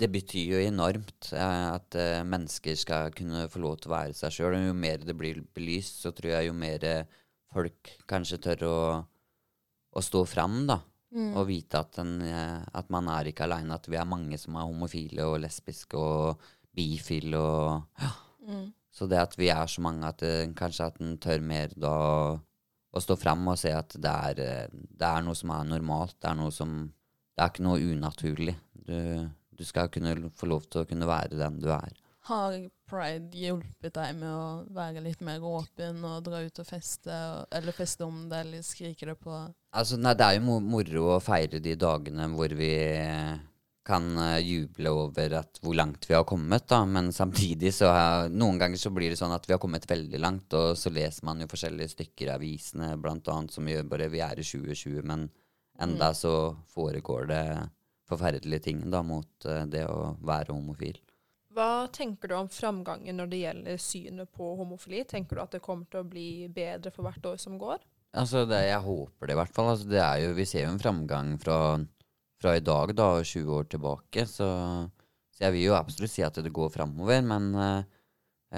det 0.00 0.08
betyr 0.12 0.54
jo 0.54 0.62
enormt 0.64 1.30
eh, 1.36 1.66
at 1.74 1.96
eh, 2.00 2.24
mennesker 2.24 2.78
skal 2.78 3.12
kunne 3.16 3.46
få 3.52 3.60
lov 3.60 3.78
til 3.80 3.90
å 3.90 3.96
være 3.96 4.16
seg 4.16 4.32
sjøl. 4.32 4.56
Jo 4.68 4.76
mer 4.76 5.02
det 5.04 5.16
blir 5.18 5.42
belyst, 5.56 6.00
så 6.04 6.14
tror 6.16 6.32
jeg 6.38 6.48
jo 6.48 6.56
mer 6.56 6.86
eh, 6.88 7.18
folk 7.52 7.92
kanskje 8.08 8.40
tør 8.46 8.66
å, 8.70 8.78
å 9.92 10.04
stå 10.04 10.24
fram, 10.28 10.62
da. 10.70 10.80
Mm. 11.16 11.30
Og 11.38 11.46
vite 11.48 11.80
at, 11.80 11.92
den, 12.00 12.16
eh, 12.26 12.62
at 12.80 12.88
man 12.92 13.10
er 13.12 13.30
ikke 13.30 13.44
aleine, 13.46 13.76
at 13.76 13.86
vi 13.88 14.00
er 14.00 14.08
mange 14.08 14.40
som 14.40 14.56
er 14.56 14.66
homofile 14.68 15.28
og 15.28 15.38
lesbiske 15.44 16.00
og 16.00 16.48
bifile 16.76 17.40
og 17.40 18.02
ja. 18.02 18.10
Mm. 18.46 18.66
Så 18.96 19.08
det 19.10 19.20
at 19.20 19.34
vi 19.36 19.50
er 19.52 19.68
så 19.68 19.82
mange, 19.84 20.08
at 20.08 20.22
eh, 20.24 20.48
kanskje 20.56 20.88
at 20.88 21.00
en 21.04 21.16
tør 21.20 21.42
mer 21.44 21.72
da 21.76 21.92
å, 21.92 22.20
å 22.96 23.02
stå 23.04 23.18
fram 23.20 23.44
og 23.52 23.58
se 23.60 23.74
at 23.76 23.92
det 23.92 24.12
er, 24.30 24.40
eh, 24.40 24.70
det 24.72 25.10
er 25.10 25.26
noe 25.26 25.36
som 25.36 25.52
er 25.52 25.66
normalt. 25.68 26.16
Det 26.16 26.30
er 26.30 26.38
noe 26.38 26.54
som 26.54 26.78
Det 27.36 27.44
er 27.44 27.50
ikke 27.52 27.64
noe 27.66 27.88
unaturlig. 27.92 28.54
Du, 28.72 28.96
du 29.52 29.64
skal 29.68 29.90
kunne 29.92 30.30
få 30.32 30.46
lov 30.48 30.62
til 30.72 30.80
å 30.80 30.88
kunne 30.88 31.04
være 31.04 31.36
den 31.36 31.58
du 31.60 31.66
er. 31.74 31.92
Har 32.30 32.54
pride 32.88 33.36
hjulpet 33.36 33.92
deg 33.98 34.14
med 34.16 34.30
å 34.32 34.46
være 34.72 35.02
litt 35.04 35.20
mer 35.20 35.44
åpen 35.44 36.00
og 36.08 36.24
dra 36.24 36.40
ut 36.40 36.62
og 36.62 36.66
feste, 36.66 37.18
eller 37.52 37.76
feste 37.76 38.08
om 38.08 38.24
det, 38.30 38.40
eller 38.40 38.64
skrike 38.64 39.10
det 39.10 39.18
på 39.20 39.34
Altså, 39.76 39.98
nei, 40.00 40.14
det 40.16 40.24
er 40.24 40.38
jo 40.38 40.56
moro 40.64 41.04
å 41.12 41.20
feire 41.20 41.60
de 41.60 41.76
dagene 41.76 42.30
hvor 42.32 42.56
vi 42.56 42.72
kan 43.86 44.08
eh, 44.18 44.40
juble 44.42 44.90
over 44.90 45.36
at 45.40 45.60
hvor 45.62 45.76
langt 45.78 46.08
vi 46.08 46.16
har 46.16 46.26
kommet, 46.28 46.66
da. 46.68 46.82
Men 46.88 47.12
samtidig 47.14 47.72
så 47.74 47.92
har, 47.94 48.28
Noen 48.32 48.58
ganger 48.60 48.80
så 48.80 48.92
blir 48.94 49.12
det 49.12 49.20
sånn 49.20 49.34
at 49.34 49.46
vi 49.46 49.54
har 49.54 49.62
kommet 49.62 49.88
veldig 49.88 50.20
langt, 50.22 50.56
og 50.58 50.74
så 50.78 50.92
leser 50.92 51.26
man 51.28 51.42
jo 51.42 51.50
forskjellige 51.50 51.94
stykker 51.94 52.30
i 52.30 52.34
avisene, 52.34 52.92
blant 53.00 53.28
annet, 53.32 53.54
som 53.54 53.68
gjør 53.70 53.88
bare 53.90 54.10
Vi 54.12 54.22
er 54.24 54.42
i 54.42 54.46
2020, 54.46 55.02
men 55.06 55.28
enda 55.82 56.12
så 56.16 56.34
foregår 56.72 57.28
det 57.30 57.44
forferdelige 58.06 58.68
ting 58.68 58.86
da 58.90 59.02
mot 59.06 59.48
eh, 59.48 59.66
det 59.70 59.86
å 59.90 60.16
være 60.24 60.54
homofil. 60.54 60.98
Hva 61.56 61.86
tenker 61.88 62.28
du 62.28 62.36
om 62.36 62.48
framgangen 62.52 63.16
når 63.16 63.28
det 63.32 63.42
gjelder 63.42 63.78
synet 63.80 64.32
på 64.36 64.54
homofili? 64.58 65.06
Tenker 65.08 65.38
du 65.38 65.42
at 65.46 65.54
det 65.56 65.64
kommer 65.64 65.88
til 65.88 66.02
å 66.02 66.08
bli 66.08 66.30
bedre 66.52 66.92
for 66.92 67.06
hvert 67.06 67.30
år 67.32 67.38
som 67.40 67.56
går? 67.60 67.80
Altså, 68.16 68.44
det, 68.48 68.60
jeg 68.68 68.84
håper 68.84 69.28
det 69.28 69.34
i 69.34 69.38
hvert 69.40 69.54
fall. 69.56 69.70
Altså, 69.72 69.88
det 69.88 70.02
er 70.02 70.20
jo, 70.24 70.34
vi 70.36 70.46
ser 70.48 70.66
jo 70.66 70.74
en 70.74 70.82
framgang 70.82 71.34
fra, 71.40 71.58
fra 72.40 72.56
i 72.56 72.64
dag 72.64 72.94
da, 72.96 73.10
20 73.22 73.58
år 73.58 73.68
tilbake. 73.72 74.26
Så, 74.28 74.48
så 75.34 75.46
jeg 75.46 75.56
vil 75.56 75.68
jo 75.70 75.76
absolutt 75.78 76.12
si 76.12 76.24
at 76.26 76.38
det 76.42 76.54
går 76.54 76.72
framover. 76.74 77.22
Men 77.26 77.50
eh, 77.54 77.82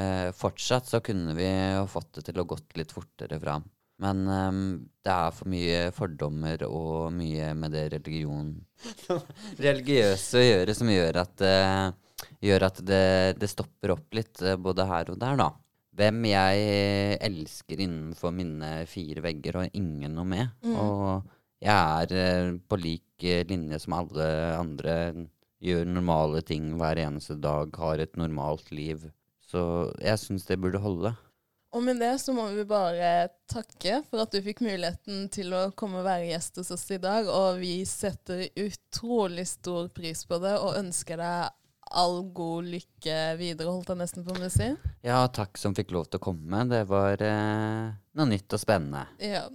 eh, 0.03 0.29
fortsatt 0.37 0.91
så 0.91 1.03
kunne 1.05 1.37
vi 1.39 1.49
jo 1.49 1.89
fått 1.91 2.19
det 2.19 2.29
til 2.31 2.43
å 2.43 2.49
gått 2.49 2.79
litt 2.81 2.95
fortere 2.95 3.41
fram. 3.43 3.67
Men 3.99 4.27
um, 4.31 4.59
det 5.03 5.11
er 5.11 5.33
for 5.35 5.51
mye 5.51 5.79
fordommer 5.95 6.63
og 6.69 7.09
mye 7.19 7.49
med 7.59 7.73
det 7.75 7.89
religion 7.97 8.53
religiøse 9.67 10.39
å 10.39 10.45
gjøre 10.45 10.77
som 10.79 10.93
gjør 10.93 11.19
at, 11.25 11.43
uh, 11.43 12.29
gjør 12.45 12.69
at 12.69 12.79
det, 12.87 13.09
det 13.43 13.51
stopper 13.51 13.97
opp 13.97 14.15
litt 14.15 14.39
uh, 14.47 14.55
både 14.55 14.87
her 14.87 15.11
og 15.11 15.19
der, 15.19 15.41
da. 15.41 15.49
Hvem 15.99 16.29
jeg 16.31 17.19
elsker 17.27 17.81
innenfor 17.83 18.31
mine 18.31 18.85
fire 18.87 19.25
vegger, 19.25 19.59
og 19.59 19.75
ingen 19.75 20.15
noe 20.15 20.31
med. 20.31 20.53
Mm. 20.63 20.77
Og 20.79 21.33
jeg 21.65 22.05
er 22.05 22.15
eh, 22.15 22.57
på 22.71 22.79
lik 22.79 23.25
eh, 23.27 23.45
linje 23.49 23.81
som 23.83 23.97
alle 23.99 24.29
andre. 24.59 24.95
Gjør 25.59 25.89
normale 25.91 26.43
ting 26.47 26.71
hver 26.79 27.01
eneste 27.03 27.35
dag, 27.43 27.73
har 27.83 27.99
et 27.99 28.15
normalt 28.21 28.71
liv. 28.71 29.09
Så 29.43 29.61
jeg 29.99 30.21
syns 30.23 30.47
det 30.47 30.61
burde 30.63 30.79
holde. 30.79 31.17
Og 31.75 31.83
med 31.85 31.99
det 32.01 32.15
så 32.23 32.33
må 32.33 32.47
vi 32.55 32.63
bare 32.65 33.29
takke 33.51 33.99
for 34.09 34.23
at 34.23 34.33
du 34.33 34.39
fikk 34.45 34.63
muligheten 34.65 35.27
til 35.33 35.53
å 35.53 35.67
komme 35.77 36.01
og 36.01 36.07
være 36.07 36.31
gjest 36.31 36.63
hos 36.63 36.71
oss 36.73 36.87
i 36.95 37.01
dag. 37.03 37.29
Og 37.29 37.59
vi 37.61 37.83
setter 37.89 38.47
utrolig 38.57 39.45
stor 39.51 39.91
pris 39.93 40.23
på 40.29 40.39
det 40.41 40.55
og 40.63 40.79
ønsker 40.79 41.21
deg 41.21 41.58
all 41.91 42.23
god 42.35 42.69
lykke 42.73 43.17
videre, 43.39 43.71
holdt 43.71 43.93
jeg 43.93 44.01
nesten 44.01 44.27
på 44.27 44.37
med 44.37 44.49
å 44.49 44.53
si. 44.53 44.69
Ja, 45.07 45.21
takk 45.33 45.59
som 45.61 45.77
fikk 45.77 45.93
lov 45.95 46.09
til 46.09 46.21
å 46.21 46.27
komme. 46.29 46.63
Det 46.71 46.83
var 46.91 47.23
eh, 47.25 47.91
noe 48.19 48.29
nytt 48.29 48.57
og 48.57 48.63
spennende. 48.63 49.07
Ja. 49.23 49.47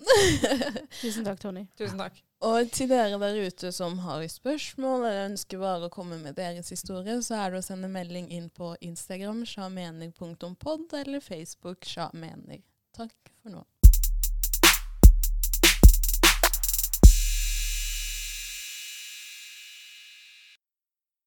Tusen 1.01 1.27
takk, 1.27 1.41
Tony. 1.43 1.65
Tusen 1.79 1.99
takk. 2.01 2.21
Og 2.43 2.71
til 2.75 2.89
dere 2.91 3.19
der 3.21 3.37
ute 3.45 3.71
som 3.71 3.95
har 4.03 4.23
spørsmål 4.27 5.05
eller 5.05 5.29
ønsker 5.29 5.61
bare 5.61 5.87
å 5.87 5.93
komme 5.93 6.17
med 6.19 6.35
deres 6.35 6.73
historie, 6.73 7.15
så 7.23 7.39
er 7.39 7.53
det 7.53 7.61
å 7.61 7.67
sende 7.69 7.91
melding 7.91 8.27
inn 8.35 8.49
på 8.51 8.73
Instagram 8.83 9.45
sjamener.pod 9.47 10.97
eller 10.99 11.23
Facebook 11.23 11.87
sjamener. 11.87 12.59
Takk 12.97 13.15
for 13.39 13.55
nå. 13.55 13.63